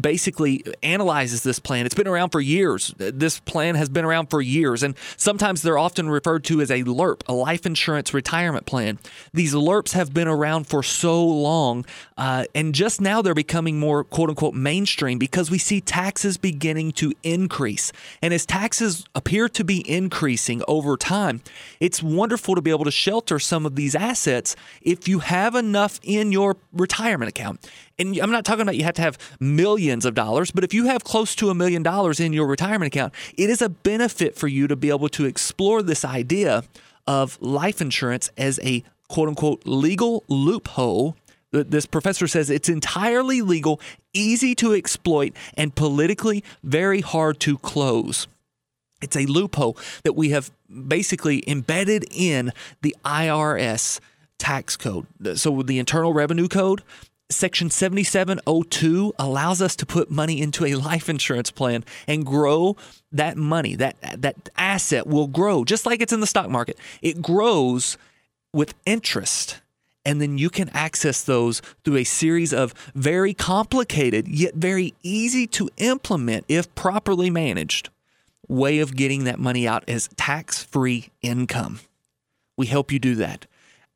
basically 0.00 0.64
analyzes 0.82 1.44
this 1.44 1.60
plan. 1.60 1.86
It's 1.86 1.94
been 1.94 2.08
around 2.08 2.30
for 2.30 2.40
years. 2.40 2.92
This 2.98 3.38
plan 3.38 3.76
has 3.76 3.88
been 3.88 4.04
around 4.04 4.26
for 4.26 4.42
years, 4.42 4.82
and 4.82 4.96
sometimes 5.16 5.62
they're 5.62 5.78
often 5.78 6.10
referred 6.10 6.44
to 6.44 6.60
as 6.60 6.70
a 6.70 6.82
LIRP, 6.82 7.22
a 7.26 7.32
life 7.32 7.64
insurance 7.64 8.12
retirement 8.12 8.66
plan. 8.66 8.98
These 9.32 9.54
LIRPs 9.54 9.92
have 9.92 10.12
been 10.12 10.28
around 10.28 10.66
for 10.66 10.82
so 10.82 11.24
long, 11.24 11.86
uh, 12.18 12.44
and 12.54 12.74
just 12.74 13.00
now 13.00 13.22
they're 13.22 13.34
becoming 13.34 13.78
more 13.78 14.02
quote 14.02 14.30
unquote 14.30 14.54
mainstream 14.54 15.18
because 15.18 15.50
we 15.50 15.58
see 15.58 15.80
taxes 15.80 16.36
beginning 16.36 16.92
to 16.92 17.12
increase. 17.22 17.92
And 18.20 18.34
as 18.34 18.44
taxes 18.44 19.04
appear 19.14 19.48
to 19.50 19.64
be 19.64 19.88
increasing 19.88 20.62
over 20.66 20.96
time, 20.96 21.42
it's 21.78 21.99
it's 22.00 22.14
wonderful 22.14 22.54
to 22.54 22.62
be 22.62 22.70
able 22.70 22.86
to 22.86 22.90
shelter 22.90 23.38
some 23.38 23.66
of 23.66 23.76
these 23.76 23.94
assets 23.94 24.56
if 24.80 25.06
you 25.06 25.18
have 25.18 25.54
enough 25.54 26.00
in 26.02 26.32
your 26.32 26.56
retirement 26.72 27.28
account. 27.28 27.70
And 27.98 28.16
I'm 28.18 28.30
not 28.30 28.46
talking 28.46 28.62
about 28.62 28.76
you 28.76 28.84
have 28.84 28.94
to 28.94 29.02
have 29.02 29.18
millions 29.38 30.06
of 30.06 30.14
dollars, 30.14 30.50
but 30.50 30.64
if 30.64 30.72
you 30.72 30.86
have 30.86 31.04
close 31.04 31.34
to 31.36 31.50
a 31.50 31.54
million 31.54 31.82
dollars 31.82 32.18
in 32.18 32.32
your 32.32 32.46
retirement 32.46 32.86
account, 32.86 33.12
it 33.36 33.50
is 33.50 33.60
a 33.60 33.68
benefit 33.68 34.34
for 34.34 34.48
you 34.48 34.66
to 34.66 34.76
be 34.76 34.88
able 34.88 35.10
to 35.10 35.26
explore 35.26 35.82
this 35.82 36.02
idea 36.02 36.64
of 37.06 37.36
life 37.42 37.82
insurance 37.82 38.30
as 38.38 38.58
a 38.62 38.82
quote 39.08 39.28
unquote 39.28 39.62
legal 39.66 40.24
loophole 40.28 41.16
this 41.52 41.84
professor 41.84 42.28
says 42.28 42.48
it's 42.48 42.68
entirely 42.68 43.42
legal, 43.42 43.80
easy 44.14 44.54
to 44.54 44.72
exploit, 44.72 45.32
and 45.54 45.74
politically 45.74 46.44
very 46.62 47.00
hard 47.00 47.40
to 47.40 47.58
close. 47.58 48.28
It's 49.00 49.16
a 49.16 49.26
loophole 49.26 49.76
that 50.04 50.14
we 50.14 50.30
have 50.30 50.50
basically 50.88 51.42
embedded 51.48 52.04
in 52.10 52.52
the 52.82 52.94
IRS 53.04 54.00
tax 54.38 54.76
code. 54.76 55.06
So, 55.34 55.62
the 55.62 55.78
Internal 55.78 56.12
Revenue 56.12 56.48
Code, 56.48 56.82
Section 57.30 57.70
7702 57.70 59.14
allows 59.18 59.62
us 59.62 59.76
to 59.76 59.86
put 59.86 60.10
money 60.10 60.40
into 60.40 60.64
a 60.64 60.74
life 60.74 61.08
insurance 61.08 61.50
plan 61.50 61.84
and 62.08 62.26
grow 62.26 62.76
that 63.12 63.36
money. 63.36 63.76
That, 63.76 63.96
that 64.18 64.48
asset 64.56 65.06
will 65.06 65.28
grow 65.28 65.64
just 65.64 65.86
like 65.86 66.00
it's 66.00 66.12
in 66.12 66.20
the 66.20 66.26
stock 66.26 66.50
market. 66.50 66.76
It 67.02 67.22
grows 67.22 67.96
with 68.52 68.74
interest 68.84 69.60
and 70.04 70.20
then 70.20 70.38
you 70.38 70.50
can 70.50 70.70
access 70.70 71.22
those 71.22 71.60
through 71.84 71.96
a 71.96 72.04
series 72.04 72.52
of 72.52 72.74
very 72.94 73.34
complicated 73.34 74.26
yet 74.26 74.54
very 74.54 74.94
easy 75.02 75.46
to 75.46 75.68
implement 75.76 76.44
if 76.48 76.74
properly 76.74 77.30
managed 77.30 77.90
way 78.50 78.80
of 78.80 78.96
getting 78.96 79.24
that 79.24 79.38
money 79.38 79.66
out 79.66 79.84
as 79.88 80.08
tax-free 80.16 81.08
income. 81.22 81.80
We 82.58 82.66
help 82.66 82.92
you 82.92 82.98
do 82.98 83.14
that. 83.14 83.46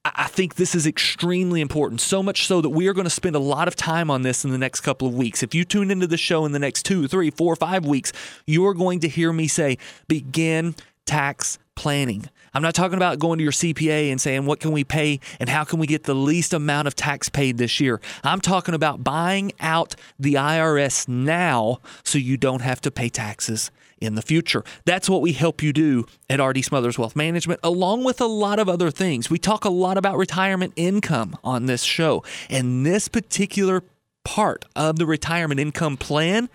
I 0.05 0.27
think 0.27 0.57
this 0.57 0.75
is 0.75 0.87
extremely 0.87 1.61
important, 1.63 2.01
so 2.01 2.23
much 2.23 2.47
so 2.47 2.61
that 2.61 2.69
we 2.69 2.89
are 2.89 2.93
going 2.93 3.07
to 3.07 3.11
spend 3.11 3.35
a 3.37 3.41
lot 3.41 3.69
of 3.69 3.75
time 3.75 4.11
on 4.11 4.23
this 4.23 4.45
in 4.45 4.51
the 4.51 4.59
next 4.59 4.83
couple 4.83 5.09
of 5.09 5.15
weeks. 5.15 5.43
If 5.43 5.55
you 5.55 5.65
tune 5.65 5.91
into 5.91 6.07
the 6.07 6.19
show 6.19 6.45
in 6.45 6.53
the 6.53 6.59
next 6.59 6.85
two, 6.85 7.09
three, 7.09 7.31
four, 7.31 7.57
five 7.57 7.87
weeks, 7.87 8.13
you 8.47 8.67
are 8.67 8.75
going 8.75 9.01
to 9.01 9.09
hear 9.09 9.33
me 9.33 9.49
say, 9.49 9.79
begin 10.09 10.75
tax 11.07 11.59
planning. 11.75 12.29
I'm 12.55 12.63
not 12.63 12.75
talking 12.75 12.97
about 12.97 13.19
going 13.19 13.39
to 13.39 13.43
your 13.43 13.53
CPA 13.53 14.11
and 14.11 14.21
saying, 14.21 14.47
what 14.47 14.61
can 14.61 14.73
we 14.73 14.85
pay 14.85 15.21
and 15.41 15.49
how 15.49 15.65
can 15.65 15.79
we 15.81 15.87
get 15.87 16.05
the 16.05 16.15
least 16.15 16.55
amount 16.55 16.87
of 16.87 16.95
tax 16.95 17.29
paid 17.29 17.59
this 17.59 17.81
year? 17.81 18.01
I'm 18.23 18.41
talking 18.41 18.75
about 18.75 19.03
buying 19.03 19.53
out 19.61 19.97
the 20.19 20.35
IRS 20.35 21.09
now 21.09 21.81
so 22.05 22.19
you 22.19 22.37
don't 22.37 22.63
have 22.63 22.81
to 22.83 22.91
pay 22.91 23.09
taxes 23.09 23.71
in 24.01 24.15
the 24.15 24.23
future. 24.23 24.63
That's 24.85 25.09
what 25.09 25.23
we 25.23 25.33
help 25.33 25.63
you 25.63 25.73
do 25.73 26.07
at 26.31 26.41
RD 26.41 26.65
Smothers 26.65 26.99
Wealth 26.99 27.17
Management, 27.17 27.61
along 27.63 28.05
with 28.05 28.21
a 28.21 28.27
lot 28.27 28.59
of 28.59 28.69
other 28.69 28.91
things. 28.91 29.31
We 29.31 29.39
talk 29.39 29.65
a 29.65 29.71
lot 29.71 29.99
about 29.99 30.17
retirement 30.17 30.75
income 30.77 31.37
on 31.43 31.67
this 31.67 31.83
show. 31.83 32.23
And 32.49 32.85
this 32.87 33.09
particular 33.09 33.83
part 34.25 34.65
of 34.75 34.97
the 34.99 35.07
retirement 35.07 35.61
income 35.61 35.97
plan 35.97 36.49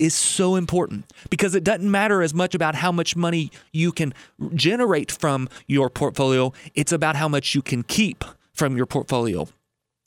is 0.00 0.14
so 0.14 0.56
important 0.56 1.04
because 1.28 1.54
it 1.54 1.62
doesn't 1.62 1.88
matter 1.88 2.22
as 2.22 2.34
much 2.34 2.54
about 2.54 2.74
how 2.74 2.90
much 2.90 3.14
money 3.14 3.52
you 3.72 3.92
can 3.92 4.14
generate 4.54 5.12
from 5.12 5.48
your 5.66 5.90
portfolio, 5.90 6.52
it's 6.74 6.90
about 6.90 7.16
how 7.16 7.28
much 7.28 7.54
you 7.54 7.62
can 7.62 7.82
keep 7.82 8.24
from 8.54 8.76
your 8.76 8.86
portfolio. 8.86 9.46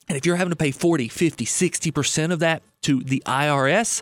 And 0.09 0.17
if 0.17 0.25
you're 0.25 0.35
having 0.35 0.51
to 0.51 0.57
pay 0.57 0.71
40, 0.71 1.07
50, 1.07 1.45
60% 1.45 2.31
of 2.31 2.39
that 2.39 2.63
to 2.81 3.01
the 3.03 3.23
IRS, 3.25 4.01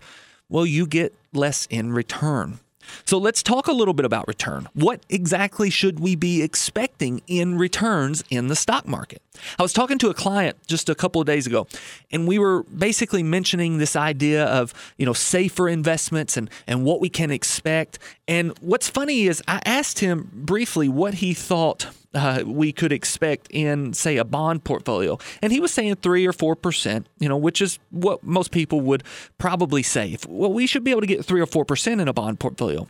well, 0.49 0.65
you 0.65 0.87
get 0.87 1.13
less 1.33 1.67
in 1.69 1.91
return. 1.91 2.59
So 3.05 3.17
let's 3.17 3.43
talk 3.43 3.67
a 3.67 3.71
little 3.71 3.93
bit 3.93 4.05
about 4.05 4.27
return. 4.27 4.67
What 4.73 5.01
exactly 5.09 5.69
should 5.69 5.99
we 5.99 6.15
be 6.15 6.41
expecting 6.41 7.21
in 7.27 7.57
returns 7.57 8.23
in 8.29 8.47
the 8.47 8.55
stock 8.55 8.87
market? 8.87 9.21
I 9.57 9.61
was 9.61 9.73
talking 9.73 9.97
to 9.99 10.09
a 10.09 10.13
client 10.13 10.57
just 10.67 10.89
a 10.89 10.95
couple 10.95 11.21
of 11.21 11.27
days 11.27 11.47
ago, 11.47 11.67
and 12.11 12.27
we 12.27 12.37
were 12.37 12.63
basically 12.63 13.23
mentioning 13.23 13.77
this 13.77 13.95
idea 13.95 14.45
of, 14.45 14.73
you 14.97 15.05
know, 15.05 15.13
safer 15.13 15.69
investments 15.69 16.37
and, 16.37 16.49
and 16.67 16.83
what 16.83 16.99
we 16.99 17.09
can 17.09 17.31
expect. 17.31 17.99
And 18.27 18.57
what's 18.59 18.89
funny 18.89 19.27
is 19.27 19.41
I 19.47 19.61
asked 19.65 19.99
him 19.99 20.29
briefly 20.33 20.89
what 20.89 21.15
he 21.15 21.33
thought 21.33 21.87
uh, 22.13 22.43
we 22.45 22.73
could 22.73 22.91
expect 22.91 23.47
in, 23.51 23.93
say, 23.93 24.17
a 24.17 24.25
bond 24.25 24.63
portfolio. 24.63 25.17
And 25.41 25.53
he 25.53 25.59
was 25.59 25.73
saying 25.73 25.95
three 25.95 26.27
or 26.27 26.33
four 26.33 26.55
percent, 26.55 27.07
you 27.19 27.29
know, 27.29 27.37
which 27.37 27.61
is 27.61 27.79
what 27.89 28.23
most 28.23 28.51
people 28.51 28.81
would 28.81 29.03
probably 29.37 29.83
say. 29.83 30.17
Well, 30.27 30.51
we 30.51 30.67
should 30.67 30.83
be 30.83 30.91
able 30.91 31.01
to 31.01 31.07
get 31.07 31.23
three 31.23 31.41
or 31.41 31.45
four 31.45 31.63
percent 31.63 32.01
in 32.01 32.07
a 32.07 32.13
bond 32.13 32.39
portfolio. 32.39 32.87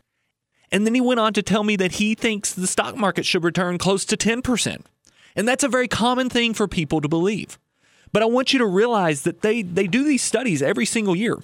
And 0.71 0.85
then 0.87 0.95
he 0.95 1.01
went 1.01 1.19
on 1.19 1.33
to 1.33 1.43
tell 1.43 1.63
me 1.63 1.75
that 1.75 1.93
he 1.93 2.15
thinks 2.15 2.53
the 2.53 2.65
stock 2.65 2.95
market 2.95 3.25
should 3.25 3.43
return 3.43 3.77
close 3.77 4.05
to 4.05 4.15
10%. 4.15 4.85
And 5.35 5.47
that's 5.47 5.63
a 5.63 5.69
very 5.69 5.87
common 5.87 6.29
thing 6.29 6.53
for 6.53 6.67
people 6.67 7.01
to 7.01 7.07
believe. 7.07 7.57
But 8.11 8.23
I 8.23 8.25
want 8.25 8.53
you 8.53 8.59
to 8.59 8.65
realize 8.65 9.21
that 9.23 9.41
they, 9.41 9.61
they 9.61 9.87
do 9.87 10.03
these 10.03 10.21
studies 10.21 10.61
every 10.61 10.85
single 10.85 11.15
year. 11.15 11.37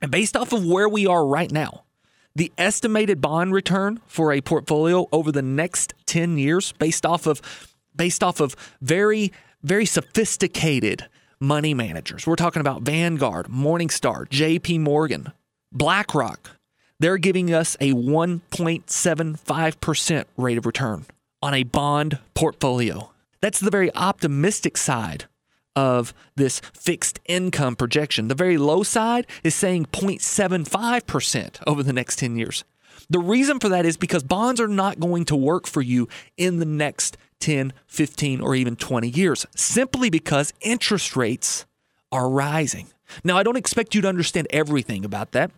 And 0.00 0.10
based 0.10 0.36
off 0.36 0.52
of 0.52 0.66
where 0.66 0.88
we 0.88 1.06
are 1.06 1.26
right 1.26 1.52
now, 1.52 1.84
the 2.34 2.50
estimated 2.56 3.20
bond 3.20 3.52
return 3.52 4.00
for 4.06 4.32
a 4.32 4.40
portfolio 4.40 5.06
over 5.12 5.30
the 5.30 5.42
next 5.42 5.92
10 6.06 6.38
years 6.38 6.72
based 6.72 7.04
off 7.04 7.26
of 7.26 7.42
based 7.94 8.24
off 8.24 8.40
of 8.40 8.56
very 8.80 9.30
very 9.62 9.84
sophisticated 9.84 11.06
money 11.38 11.74
managers. 11.74 12.26
We're 12.26 12.36
talking 12.36 12.60
about 12.60 12.80
Vanguard, 12.82 13.48
Morningstar, 13.48 14.26
JP 14.28 14.80
Morgan, 14.80 15.32
BlackRock. 15.72 16.52
They're 16.98 17.18
giving 17.18 17.52
us 17.52 17.76
a 17.80 17.92
1.75% 17.92 20.24
rate 20.36 20.58
of 20.58 20.66
return 20.66 21.04
on 21.42 21.54
a 21.54 21.64
bond 21.64 22.18
portfolio. 22.34 23.10
That's 23.40 23.60
the 23.60 23.70
very 23.70 23.94
optimistic 23.94 24.76
side 24.76 25.26
of 25.74 26.14
this 26.36 26.60
fixed 26.72 27.18
income 27.26 27.76
projection. 27.76 28.28
The 28.28 28.34
very 28.34 28.58
low 28.58 28.82
side 28.82 29.26
is 29.42 29.54
saying 29.54 29.86
0.75% 29.86 31.62
over 31.66 31.82
the 31.82 31.92
next 31.92 32.18
10 32.18 32.36
years. 32.36 32.64
The 33.10 33.18
reason 33.18 33.58
for 33.58 33.68
that 33.68 33.84
is 33.84 33.96
because 33.96 34.22
bonds 34.22 34.60
are 34.60 34.68
not 34.68 35.00
going 35.00 35.24
to 35.26 35.36
work 35.36 35.66
for 35.66 35.82
you 35.82 36.08
in 36.36 36.58
the 36.58 36.64
next 36.64 37.16
10, 37.40 37.72
15, 37.86 38.40
or 38.40 38.54
even 38.54 38.76
20 38.76 39.08
years, 39.08 39.46
simply 39.56 40.08
because 40.08 40.52
interest 40.60 41.16
rates 41.16 41.66
are 42.12 42.30
rising. 42.30 42.88
Now, 43.24 43.36
I 43.36 43.42
don't 43.42 43.56
expect 43.56 43.94
you 43.94 44.00
to 44.02 44.08
understand 44.08 44.46
everything 44.50 45.04
about 45.04 45.32
that. 45.32 45.50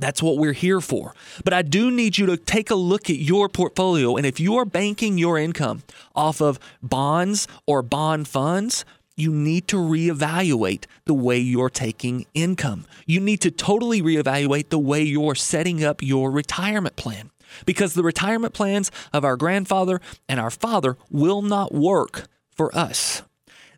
That's 0.00 0.22
what 0.22 0.38
we're 0.38 0.52
here 0.52 0.80
for. 0.80 1.14
But 1.44 1.52
I 1.52 1.62
do 1.62 1.90
need 1.90 2.18
you 2.18 2.26
to 2.26 2.36
take 2.36 2.70
a 2.70 2.74
look 2.74 3.10
at 3.10 3.16
your 3.16 3.48
portfolio. 3.48 4.16
And 4.16 4.26
if 4.26 4.40
you 4.40 4.56
are 4.56 4.64
banking 4.64 5.18
your 5.18 5.38
income 5.38 5.82
off 6.14 6.40
of 6.40 6.58
bonds 6.82 7.46
or 7.66 7.82
bond 7.82 8.28
funds, 8.28 8.84
you 9.16 9.32
need 9.32 9.68
to 9.68 9.76
reevaluate 9.76 10.84
the 11.04 11.14
way 11.14 11.38
you're 11.38 11.70
taking 11.70 12.26
income. 12.32 12.86
You 13.06 13.20
need 13.20 13.40
to 13.42 13.50
totally 13.50 14.00
reevaluate 14.00 14.70
the 14.70 14.78
way 14.78 15.02
you're 15.02 15.34
setting 15.34 15.84
up 15.84 16.02
your 16.02 16.30
retirement 16.30 16.96
plan 16.96 17.30
because 17.66 17.94
the 17.94 18.02
retirement 18.02 18.54
plans 18.54 18.90
of 19.12 19.24
our 19.24 19.36
grandfather 19.36 20.00
and 20.28 20.40
our 20.40 20.50
father 20.50 20.96
will 21.10 21.42
not 21.42 21.74
work 21.74 22.28
for 22.50 22.74
us. 22.74 23.22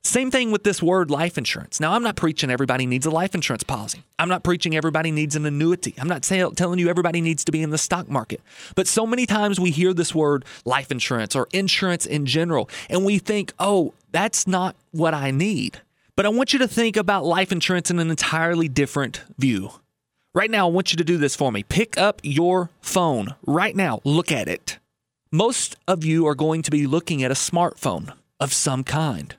Same 0.05 0.33
thing 0.33 0.51
with 0.51 0.65
this 0.65 0.83
word 0.83 1.11
life 1.11 1.39
insurance. 1.39 1.79
Now, 1.79 1.93
I'm 1.93 2.03
not 2.03 2.17
preaching 2.17 2.51
everybody 2.51 2.87
needs 2.87 3.07
a 3.07 3.11
life 3.11 3.37
insurance 3.37 3.63
policy. 3.63 4.03
I'm 4.19 4.29
not 4.29 4.43
preaching 4.43 4.75
everybody 4.75 5.13
needs 5.13 5.37
an 5.37 5.47
annuity. 5.47 5.95
I'm 5.97 6.09
not 6.09 6.25
telling 6.25 6.81
you 6.81 6.89
everybody 6.89 7.21
needs 7.21 7.45
to 7.45 7.53
be 7.53 7.63
in 7.63 7.71
the 7.71 7.79
stock 7.79 8.09
market. 8.09 8.41
But 8.75 8.89
so 8.89 9.07
many 9.07 9.27
times 9.27 9.61
we 9.61 9.71
hear 9.71 9.95
this 9.95 10.13
word 10.13 10.45
life 10.65 10.91
insurance 10.91 11.37
or 11.37 11.47
insurance 11.53 12.05
in 12.05 12.27
general, 12.27 12.69
and 12.91 13.05
we 13.05 13.19
think, 13.19 13.53
oh, 13.61 13.95
that's 14.11 14.47
not 14.49 14.75
what 14.91 15.15
I 15.15 15.31
need. 15.31 15.81
But 16.17 16.27
I 16.27 16.31
want 16.31 16.53
you 16.53 16.59
to 16.59 16.69
think 16.69 16.97
about 16.97 17.25
life 17.25 17.53
insurance 17.53 17.89
in 17.89 18.01
an 18.01 18.11
entirely 18.11 18.67
different 18.69 19.23
view. 19.39 19.71
Right 20.35 20.51
now, 20.51 20.67
I 20.67 20.71
want 20.71 20.93
you 20.93 20.97
to 20.97 21.05
do 21.05 21.17
this 21.17 21.37
for 21.37 21.53
me. 21.53 21.63
Pick 21.63 21.97
up 21.97 22.21
your 22.25 22.71
phone 22.81 23.37
right 23.47 23.77
now, 23.77 24.01
look 24.03 24.33
at 24.33 24.49
it. 24.49 24.79
Most 25.31 25.77
of 25.87 26.05
you 26.05 26.27
are 26.27 26.35
going 26.35 26.63
to 26.63 26.73
be 26.73 26.89
looking 26.89 27.23
at 27.23 27.31
a 27.31 27.35
smartphone 27.35 28.13
of 28.41 28.53
some 28.53 28.83
kind. 28.83 29.37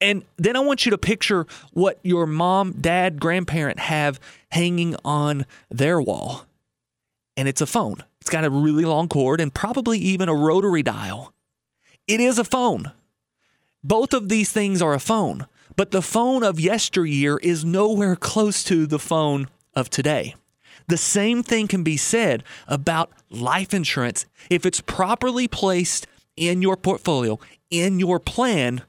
And 0.00 0.24
then 0.36 0.56
I 0.56 0.60
want 0.60 0.84
you 0.84 0.90
to 0.90 0.98
picture 0.98 1.46
what 1.72 1.98
your 2.02 2.26
mom, 2.26 2.72
dad, 2.72 3.20
grandparent 3.20 3.78
have 3.78 4.20
hanging 4.50 4.96
on 5.04 5.46
their 5.70 6.00
wall. 6.00 6.46
And 7.36 7.48
it's 7.48 7.60
a 7.60 7.66
phone. 7.66 8.04
It's 8.20 8.30
got 8.30 8.44
a 8.44 8.50
really 8.50 8.84
long 8.84 9.08
cord 9.08 9.40
and 9.40 9.52
probably 9.52 9.98
even 9.98 10.28
a 10.28 10.34
rotary 10.34 10.82
dial. 10.82 11.32
It 12.06 12.20
is 12.20 12.38
a 12.38 12.44
phone. 12.44 12.92
Both 13.82 14.14
of 14.14 14.28
these 14.28 14.50
things 14.50 14.80
are 14.80 14.94
a 14.94 15.00
phone, 15.00 15.46
but 15.76 15.90
the 15.90 16.02
phone 16.02 16.42
of 16.42 16.58
yesteryear 16.58 17.36
is 17.38 17.64
nowhere 17.64 18.16
close 18.16 18.64
to 18.64 18.86
the 18.86 18.98
phone 18.98 19.48
of 19.74 19.90
today. 19.90 20.34
The 20.86 20.96
same 20.96 21.42
thing 21.42 21.68
can 21.68 21.82
be 21.82 21.96
said 21.96 22.44
about 22.66 23.10
life 23.30 23.74
insurance. 23.74 24.26
If 24.50 24.66
it's 24.66 24.80
properly 24.80 25.48
placed 25.48 26.06
in 26.36 26.62
your 26.62 26.76
portfolio, 26.76 27.38
in 27.70 27.98
your 27.98 28.18
plan, 28.18 28.82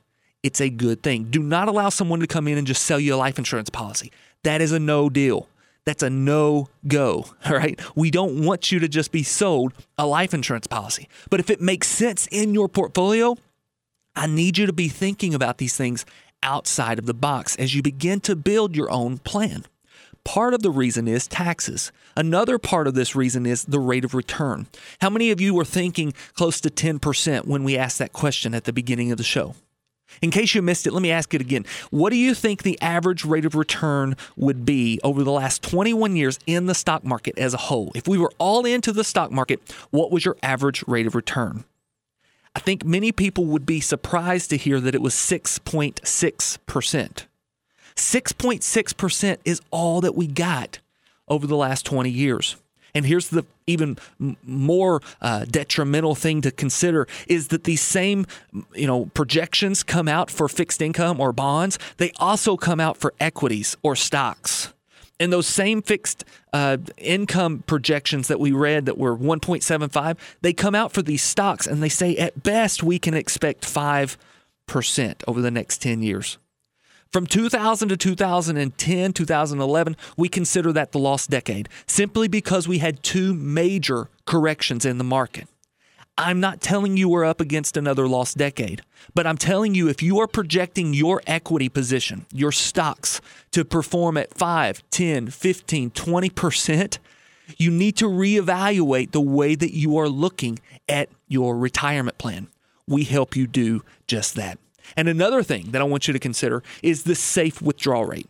it's 0.46 0.62
a 0.62 0.70
good 0.70 1.02
thing. 1.02 1.24
Do 1.32 1.42
not 1.42 1.68
allow 1.68 1.90
someone 1.90 2.20
to 2.20 2.28
come 2.28 2.48
in 2.48 2.56
and 2.56 2.68
just 2.68 2.84
sell 2.84 3.00
you 3.00 3.16
a 3.16 3.18
life 3.18 3.40
insurance 3.40 3.72
policy. 3.72 4.12
That 4.44 4.62
is 4.62 4.72
a 4.72 4.78
no 4.80 5.10
deal. 5.10 5.50
that's 5.86 6.04
a 6.04 6.10
no 6.10 6.70
go. 6.88 7.26
All 7.46 7.54
right. 7.54 7.80
We 7.96 8.12
don't 8.12 8.46
want 8.46 8.72
you 8.72 8.78
to 8.78 8.88
just 8.88 9.12
be 9.12 9.24
sold 9.24 9.74
a 9.98 10.06
life 10.06 10.36
insurance 10.36 10.68
policy. 10.68 11.10
But 11.32 11.40
if 11.40 11.50
it 11.50 11.62
makes 11.62 11.88
sense 11.88 12.28
in 12.32 12.54
your 12.54 12.70
portfolio, 12.70 13.38
I 14.16 14.28
need 14.28 14.60
you 14.60 14.68
to 14.68 14.74
be 14.74 14.88
thinking 14.88 15.34
about 15.34 15.58
these 15.58 15.76
things 15.76 16.06
outside 16.44 17.00
of 17.00 17.08
the 17.08 17.14
box 17.16 17.56
as 17.56 17.74
you 17.74 17.82
begin 17.82 18.20
to 18.22 18.36
build 18.36 18.76
your 18.76 18.92
own 18.92 19.18
plan. 19.18 19.66
Part 20.24 20.54
of 20.54 20.62
the 20.62 20.72
reason 20.72 21.08
is 21.08 21.28
taxes. 21.28 21.92
Another 22.16 22.60
part 22.60 22.86
of 22.88 22.94
this 22.94 23.16
reason 23.16 23.48
is 23.48 23.66
the 23.66 23.80
rate 23.80 24.06
of 24.06 24.14
return. 24.14 24.68
How 25.02 25.10
many 25.10 25.32
of 25.32 25.42
you 25.42 25.56
were 25.56 25.66
thinking 25.66 26.14
close 26.36 26.62
to 26.62 26.70
10% 26.70 27.46
when 27.48 27.64
we 27.64 27.78
asked 27.78 27.98
that 27.98 28.14
question 28.14 28.54
at 28.54 28.66
the 28.66 28.74
beginning 28.74 29.12
of 29.12 29.18
the 29.18 29.24
show? 29.24 29.56
In 30.22 30.32
case 30.32 30.56
you 30.56 30.62
missed 30.62 30.88
it, 30.88 30.94
let 30.94 31.02
me 31.02 31.12
ask 31.12 31.34
it 31.34 31.42
again. 31.42 31.66
What 31.90 32.12
do 32.12 32.16
you 32.16 32.34
think 32.34 32.64
the 32.64 32.82
average 32.82 33.26
rate 33.26 33.46
of 33.46 33.56
return 33.56 34.16
would 34.36 34.66
be 34.66 35.00
over 35.04 35.24
the 35.24 35.32
last 35.32 35.62
21 35.64 36.16
years 36.16 36.40
in 36.46 36.68
the 36.68 36.76
stock 36.76 37.04
market 37.04 37.38
as 37.38 37.54
a 37.54 37.58
whole? 37.58 37.92
If 37.96 38.08
we 38.08 38.18
were 38.18 38.32
all 38.38 38.66
into 38.66 38.92
the 38.92 39.04
stock 39.04 39.32
market, 39.32 39.60
what 39.92 40.12
was 40.12 40.26
your 40.26 40.38
average 40.42 40.84
rate 40.88 41.08
of 41.08 41.16
return? 41.16 41.66
I 42.56 42.60
think 42.60 42.86
many 42.86 43.12
people 43.12 43.46
would 43.46 43.66
be 43.66 43.82
surprised 43.82 44.50
to 44.52 44.58
hear 44.58 44.80
that 44.80 44.96
it 44.96 45.02
was 45.02 45.14
6.6%. 45.14 47.26
6.6% 47.96 49.38
is 49.46 49.62
all 49.72 50.02
that 50.02 50.16
we 50.16 50.28
got 50.28 50.80
over 51.28 51.48
the 51.48 51.58
last 51.58 51.86
20 51.86 52.10
years. 52.10 52.56
And 52.96 53.06
here's 53.06 53.28
the 53.28 53.46
even 53.68 53.98
more 54.44 55.02
uh, 55.22 55.46
detrimental 55.46 56.16
thing 56.16 56.42
to 56.42 56.52
consider 56.52 57.08
is 57.28 57.50
that 57.50 57.66
these 57.66 57.82
same 57.82 58.26
you 58.74 58.88
know 58.88 59.06
projections 59.14 59.84
come 59.84 60.08
out 60.08 60.32
for 60.32 60.48
fixed 60.48 60.82
income 60.82 61.20
or 61.20 61.34
bonds. 61.34 61.78
They 61.98 62.12
also 62.18 62.58
come 62.58 62.80
out 62.80 62.98
for 62.98 63.14
equities 63.20 63.76
or 63.84 63.96
stocks. 63.96 64.74
And 65.20 65.32
those 65.32 65.48
same 65.48 65.82
fixed 65.82 66.26
uh, 66.52 66.78
income 66.98 67.64
projections 67.68 68.28
that 68.28 68.40
we 68.40 68.52
read 68.52 68.86
that 68.86 68.98
were 68.98 69.18
1.75, 69.18 70.18
they 70.42 70.52
come 70.52 70.76
out 70.76 70.92
for 70.92 71.02
these 71.02 71.22
stocks 71.22 71.68
and 71.68 71.82
they 71.82 71.90
say 71.90 72.18
at 72.18 72.44
best 72.44 72.84
we 72.84 73.00
can 73.00 73.14
expect 73.14 73.64
5% 73.64 74.18
over 75.26 75.42
the 75.42 75.52
next 75.52 75.82
10 75.82 76.02
years. 76.02 76.38
From 77.16 77.28
2000 77.28 77.88
to 77.88 77.96
2010, 77.96 79.14
2011, 79.14 79.96
we 80.18 80.28
consider 80.28 80.74
that 80.74 80.92
the 80.92 81.00
lost 81.00 81.30
decade 81.30 81.70
simply 81.88 82.28
because 82.28 82.68
we 82.68 82.80
had 82.80 83.04
two 83.04 83.34
major 83.34 84.10
corrections 84.26 84.84
in 84.84 84.98
the 84.98 85.06
market. 85.06 85.48
I'm 86.18 86.42
not 86.42 86.60
telling 86.60 86.98
you 86.98 87.08
we're 87.08 87.24
up 87.24 87.40
against 87.40 87.78
another 87.78 88.06
lost 88.06 88.38
decade, 88.38 88.82
but 89.14 89.26
I'm 89.26 89.38
telling 89.38 89.74
you 89.74 89.88
if 89.88 90.04
you 90.04 90.20
are 90.20 90.28
projecting 90.28 90.94
your 90.94 91.22
equity 91.26 91.70
position, 91.70 92.26
your 92.34 92.52
stocks, 92.52 93.22
to 93.52 93.64
perform 93.64 94.18
at 94.18 94.34
5, 94.34 94.84
10, 94.90 95.28
15, 95.28 95.92
20%, 95.92 96.98
you 97.56 97.72
need 97.72 97.96
to 97.96 98.10
reevaluate 98.10 99.14
the 99.14 99.22
way 99.22 99.56
that 99.56 99.74
you 99.74 99.98
are 99.98 100.10
looking 100.10 100.60
at 100.90 101.08
your 101.30 101.58
retirement 101.58 102.18
plan. 102.18 102.50
We 102.86 103.06
help 103.06 103.38
you 103.38 103.48
do 103.48 103.86
just 104.06 104.36
that. 104.36 104.60
And 104.96 105.08
another 105.08 105.44
thing 105.44 105.72
that 105.72 105.82
I 105.82 105.86
want 105.86 106.08
you 106.08 106.14
to 106.14 106.20
consider 106.20 106.64
is 106.84 107.04
the 107.04 107.16
safe 107.16 107.62
withdrawal 107.62 108.06
rate. 108.06 108.28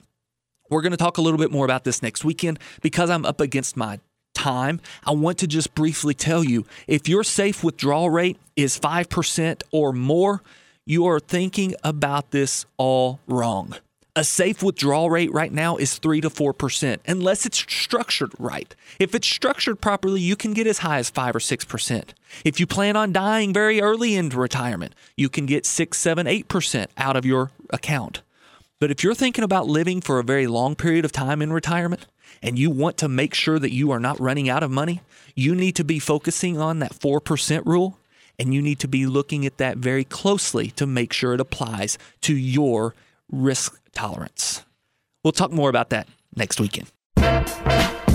We're 0.69 0.81
going 0.81 0.91
to 0.91 0.97
talk 0.97 1.17
a 1.17 1.21
little 1.21 1.37
bit 1.37 1.51
more 1.51 1.65
about 1.65 1.83
this 1.83 2.01
next 2.01 2.25
weekend 2.25 2.59
because 2.81 3.09
I'm 3.09 3.25
up 3.25 3.39
against 3.39 3.77
my 3.77 3.99
time. 4.33 4.81
I 5.05 5.11
want 5.11 5.37
to 5.39 5.47
just 5.47 5.75
briefly 5.75 6.13
tell 6.13 6.43
you 6.43 6.65
if 6.87 7.07
your 7.07 7.23
safe 7.23 7.63
withdrawal 7.63 8.09
rate 8.09 8.37
is 8.55 8.79
5% 8.79 9.63
or 9.71 9.93
more, 9.93 10.41
you 10.85 11.05
are 11.07 11.19
thinking 11.19 11.75
about 11.83 12.31
this 12.31 12.65
all 12.77 13.19
wrong. 13.27 13.75
A 14.17 14.23
safe 14.23 14.63
withdrawal 14.63 15.09
rate 15.09 15.33
right 15.33 15.51
now 15.51 15.75
is 15.75 15.97
3 15.97 16.21
to 16.21 16.29
4%, 16.29 16.99
unless 17.05 17.45
it's 17.45 17.57
structured 17.57 18.31
right. 18.39 18.73
If 18.97 19.13
it's 19.13 19.27
structured 19.27 19.81
properly, 19.81 20.21
you 20.21 20.37
can 20.37 20.53
get 20.53 20.67
as 20.67 20.77
high 20.77 20.99
as 20.99 21.09
5 21.09 21.35
or 21.35 21.39
6%. 21.39 22.03
If 22.45 22.57
you 22.57 22.65
plan 22.65 22.95
on 22.95 23.11
dying 23.11 23.51
very 23.51 23.81
early 23.81 24.15
into 24.15 24.39
retirement, 24.39 24.95
you 25.17 25.27
can 25.27 25.45
get 25.45 25.65
6, 25.65 25.97
7, 25.97 26.27
8% 26.27 26.87
out 26.97 27.17
of 27.17 27.25
your 27.25 27.51
account. 27.71 28.21
But 28.79 28.89
if 28.89 29.03
you're 29.03 29.15
thinking 29.15 29.43
about 29.43 29.67
living 29.67 29.99
for 29.99 30.19
a 30.19 30.23
very 30.23 30.47
long 30.47 30.75
period 30.75 31.03
of 31.03 31.11
time 31.11 31.41
in 31.41 31.51
retirement 31.51 32.05
and 32.41 32.57
you 32.57 32.69
want 32.69 32.95
to 32.99 33.09
make 33.09 33.33
sure 33.33 33.59
that 33.59 33.73
you 33.73 33.91
are 33.91 33.99
not 33.99 34.19
running 34.21 34.47
out 34.47 34.63
of 34.63 34.71
money, 34.71 35.01
you 35.35 35.53
need 35.53 35.75
to 35.75 35.83
be 35.83 35.99
focusing 35.99 36.57
on 36.57 36.79
that 36.79 36.93
4% 36.93 37.65
rule 37.65 37.97
and 38.39 38.53
you 38.53 38.61
need 38.61 38.79
to 38.79 38.87
be 38.87 39.05
looking 39.05 39.45
at 39.45 39.57
that 39.57 39.77
very 39.77 40.05
closely 40.05 40.71
to 40.71 40.85
make 40.85 41.11
sure 41.11 41.33
it 41.33 41.41
applies 41.41 41.97
to 42.21 42.33
your 42.33 42.95
risk 43.31 43.79
tolerance. 43.93 44.65
We'll 45.23 45.31
talk 45.31 45.51
more 45.51 45.69
about 45.69 45.89
that 45.89 46.07
next 46.35 46.59
weekend. 46.59 46.91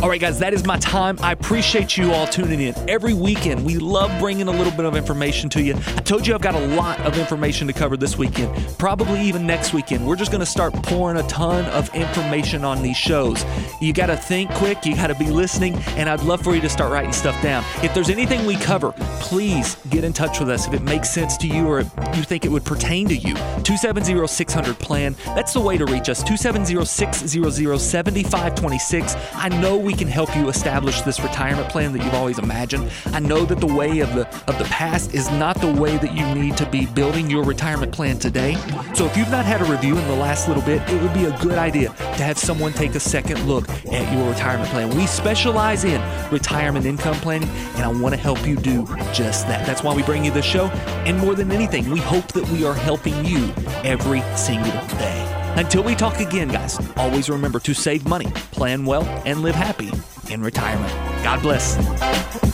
All 0.02 0.08
right, 0.08 0.18
guys, 0.18 0.38
that 0.38 0.54
is 0.54 0.64
my 0.64 0.78
time. 0.78 1.18
I 1.20 1.32
appreciate 1.32 1.98
you 1.98 2.14
all 2.14 2.26
tuning 2.26 2.58
in 2.62 2.74
every 2.88 3.12
weekend. 3.12 3.66
We 3.66 3.76
love 3.76 4.10
bringing 4.18 4.48
a 4.48 4.50
little 4.50 4.72
bit 4.72 4.86
of 4.86 4.96
information 4.96 5.50
to 5.50 5.62
you. 5.62 5.74
I 5.74 6.00
told 6.00 6.26
you 6.26 6.34
I've 6.34 6.40
got 6.40 6.54
a 6.54 6.66
lot 6.68 6.98
of 7.00 7.18
information 7.18 7.66
to 7.66 7.74
cover 7.74 7.98
this 7.98 8.16
weekend, 8.16 8.56
probably 8.78 9.20
even 9.20 9.46
next 9.46 9.74
weekend. 9.74 10.06
We're 10.06 10.16
just 10.16 10.30
going 10.30 10.40
to 10.40 10.46
start 10.46 10.72
pouring 10.72 11.18
a 11.18 11.22
ton 11.28 11.66
of 11.66 11.94
information 11.94 12.64
on 12.64 12.82
these 12.82 12.96
shows. 12.96 13.44
You 13.82 13.92
got 13.92 14.06
to 14.06 14.16
think 14.16 14.50
quick, 14.54 14.86
you 14.86 14.96
got 14.96 15.08
to 15.08 15.14
be 15.14 15.28
listening, 15.28 15.74
and 15.98 16.08
I'd 16.08 16.22
love 16.22 16.42
for 16.42 16.54
you 16.54 16.62
to 16.62 16.68
start 16.70 16.90
writing 16.90 17.12
stuff 17.12 17.40
down. 17.42 17.62
If 17.82 17.92
there's 17.92 18.08
anything 18.08 18.46
we 18.46 18.56
cover, 18.56 18.92
please 19.20 19.76
get 19.90 20.02
in 20.02 20.14
touch 20.14 20.40
with 20.40 20.48
us 20.48 20.66
if 20.66 20.72
it 20.72 20.82
makes 20.82 21.10
sense 21.10 21.36
to 21.36 21.46
you 21.46 21.68
or 21.68 21.80
you 21.80 22.22
think 22.22 22.46
it 22.46 22.50
would 22.50 22.64
pertain 22.64 23.06
to 23.08 23.14
you. 23.14 23.34
270 23.34 24.26
600 24.26 24.78
plan. 24.78 25.14
That's 25.26 25.52
the 25.52 25.60
way 25.60 25.76
to 25.76 25.84
reach 25.84 26.08
us. 26.08 26.22
270 26.22 26.86
600 26.86 27.78
7526. 27.78 29.14
I 29.34 29.50
know 29.60 29.76
we 29.76 29.89
we 29.90 29.96
can 29.96 30.06
help 30.06 30.36
you 30.36 30.48
establish 30.48 31.00
this 31.02 31.18
retirement 31.18 31.68
plan 31.68 31.92
that 31.92 32.00
you've 32.04 32.14
always 32.14 32.38
imagined. 32.38 32.88
I 33.06 33.18
know 33.18 33.44
that 33.44 33.58
the 33.58 33.66
way 33.66 33.98
of 33.98 34.14
the 34.14 34.20
of 34.46 34.56
the 34.56 34.64
past 34.66 35.14
is 35.14 35.28
not 35.32 35.60
the 35.60 35.72
way 35.72 35.96
that 35.96 36.16
you 36.16 36.24
need 36.32 36.56
to 36.58 36.66
be 36.66 36.86
building 36.86 37.28
your 37.28 37.42
retirement 37.42 37.90
plan 37.90 38.16
today. 38.16 38.54
So 38.94 39.04
if 39.04 39.16
you've 39.16 39.32
not 39.32 39.44
had 39.44 39.60
a 39.60 39.64
review 39.64 39.98
in 39.98 40.06
the 40.06 40.14
last 40.14 40.46
little 40.46 40.62
bit, 40.62 40.80
it 40.88 41.02
would 41.02 41.12
be 41.12 41.24
a 41.24 41.36
good 41.38 41.58
idea 41.58 41.88
to 41.88 42.22
have 42.22 42.38
someone 42.38 42.72
take 42.72 42.94
a 42.94 43.00
second 43.00 43.48
look 43.48 43.68
at 43.68 44.16
your 44.16 44.28
retirement 44.28 44.70
plan. 44.70 44.90
We 44.90 45.08
specialize 45.08 45.82
in 45.82 46.00
retirement 46.30 46.86
income 46.86 47.16
planning, 47.16 47.48
and 47.74 47.82
I 47.82 47.88
want 47.88 48.14
to 48.14 48.20
help 48.20 48.46
you 48.46 48.54
do 48.54 48.86
just 49.12 49.48
that. 49.48 49.66
That's 49.66 49.82
why 49.82 49.92
we 49.92 50.04
bring 50.04 50.24
you 50.24 50.30
this 50.30 50.44
show. 50.44 50.66
And 51.04 51.18
more 51.18 51.34
than 51.34 51.50
anything, 51.50 51.90
we 51.90 51.98
hope 51.98 52.28
that 52.28 52.48
we 52.50 52.64
are 52.64 52.74
helping 52.74 53.24
you 53.24 53.52
every 53.82 54.22
single 54.36 54.86
day. 54.98 55.29
Until 55.56 55.82
we 55.82 55.94
talk 55.94 56.20
again, 56.20 56.48
guys, 56.48 56.78
always 56.96 57.28
remember 57.28 57.60
to 57.60 57.74
save 57.74 58.06
money, 58.08 58.30
plan 58.52 58.86
well, 58.86 59.02
and 59.26 59.42
live 59.42 59.54
happy 59.54 59.90
in 60.30 60.42
retirement. 60.42 61.09
God 61.22 61.42
bless. 61.42 61.76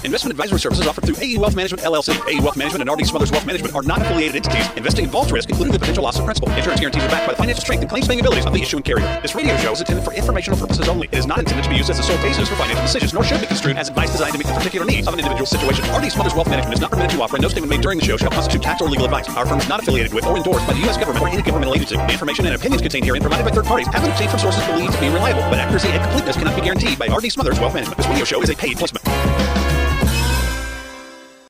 Investment 0.04 0.30
advisory 0.30 0.60
services 0.60 0.86
offered 0.86 1.04
through 1.04 1.16
AE 1.20 1.36
Wealth 1.36 1.56
Management 1.56 1.82
LLC. 1.82 2.14
AE 2.28 2.40
Wealth 2.40 2.56
Management 2.56 2.88
and 2.88 2.90
RD 2.90 3.06
Smothers 3.08 3.32
Wealth 3.32 3.44
Management 3.44 3.74
are 3.74 3.82
not 3.82 4.00
affiliated 4.02 4.36
entities. 4.36 4.68
Investing 4.76 5.04
involves 5.04 5.32
risk, 5.32 5.50
including 5.50 5.72
the 5.72 5.80
potential 5.80 6.04
loss 6.04 6.18
of 6.18 6.24
principal. 6.24 6.48
Insurance 6.52 6.78
guarantees 6.78 7.02
are 7.02 7.08
backed 7.08 7.26
by 7.26 7.32
the 7.32 7.38
financial 7.38 7.60
strength 7.60 7.80
and 7.80 7.90
claims 7.90 8.06
paying 8.06 8.20
abilities 8.20 8.46
of 8.46 8.52
the 8.52 8.62
issuing 8.62 8.84
carrier. 8.84 9.20
This 9.20 9.34
radio 9.34 9.56
show 9.56 9.72
is 9.72 9.80
intended 9.80 10.04
for 10.04 10.12
informational 10.12 10.60
purposes 10.60 10.88
only. 10.88 11.08
It 11.10 11.18
is 11.18 11.26
not 11.26 11.40
intended 11.40 11.64
to 11.64 11.70
be 11.70 11.76
used 11.76 11.90
as 11.90 11.98
a 11.98 12.04
sole 12.04 12.16
basis 12.18 12.48
for 12.48 12.54
financial 12.54 12.82
decisions, 12.82 13.12
nor 13.14 13.24
should 13.24 13.40
be 13.40 13.48
construed 13.48 13.76
as 13.76 13.88
advice 13.88 14.12
designed 14.12 14.32
to 14.34 14.38
meet 14.38 14.46
the 14.46 14.54
particular 14.54 14.86
needs 14.86 15.08
of 15.08 15.14
an 15.14 15.18
individual 15.18 15.46
situation. 15.46 15.82
RD 15.90 16.12
Smothers 16.12 16.34
Wealth 16.34 16.50
Management 16.50 16.74
is 16.74 16.80
not 16.80 16.92
permitted 16.92 17.10
to 17.16 17.22
offer, 17.22 17.36
and 17.36 17.42
no 17.42 17.48
statement 17.48 17.70
made 17.70 17.80
during 17.80 17.98
the 17.98 18.04
show 18.04 18.16
shall 18.16 18.30
constitute 18.30 18.62
tax 18.62 18.80
or 18.80 18.88
legal 18.88 19.06
advice. 19.06 19.28
Our 19.30 19.46
firm 19.46 19.58
is 19.58 19.68
not 19.68 19.82
affiliated 19.82 20.14
with 20.14 20.24
or 20.26 20.36
endorsed 20.36 20.66
by 20.68 20.74
the 20.74 20.80
U.S. 20.86 20.96
government 20.96 21.24
or 21.24 21.28
any 21.28 21.42
governmental 21.42 21.74
agency. 21.74 21.96
The 21.96 22.12
information 22.12 22.46
and 22.46 22.54
opinions 22.54 22.82
contained 22.82 23.06
herein 23.06 23.22
provided 23.22 23.44
by 23.44 23.50
third 23.50 23.64
parties 23.64 23.88
have 23.88 24.02
been 24.02 24.12
obtained 24.12 24.30
from 24.30 24.38
sources 24.38 24.64
believed 24.66 24.94
to 24.94 25.00
be 25.00 25.08
reliable, 25.08 25.42
but 25.50 25.58
accuracy 25.58 25.88
and 25.88 26.02
completeness 26.02 26.36
cannot 26.36 26.54
be 26.54 26.62
guaranteed 26.62 26.96
by 26.98 27.06
RD 27.08 27.32
Smothers 27.32 27.58
Wealth 27.58 27.74
Management. 27.74 27.96
This 27.98 28.06
radio 28.06 28.24
show 28.24 28.42
is 28.42 28.50
a 28.50 28.54
paid 28.56 28.78
placement. 28.78 29.65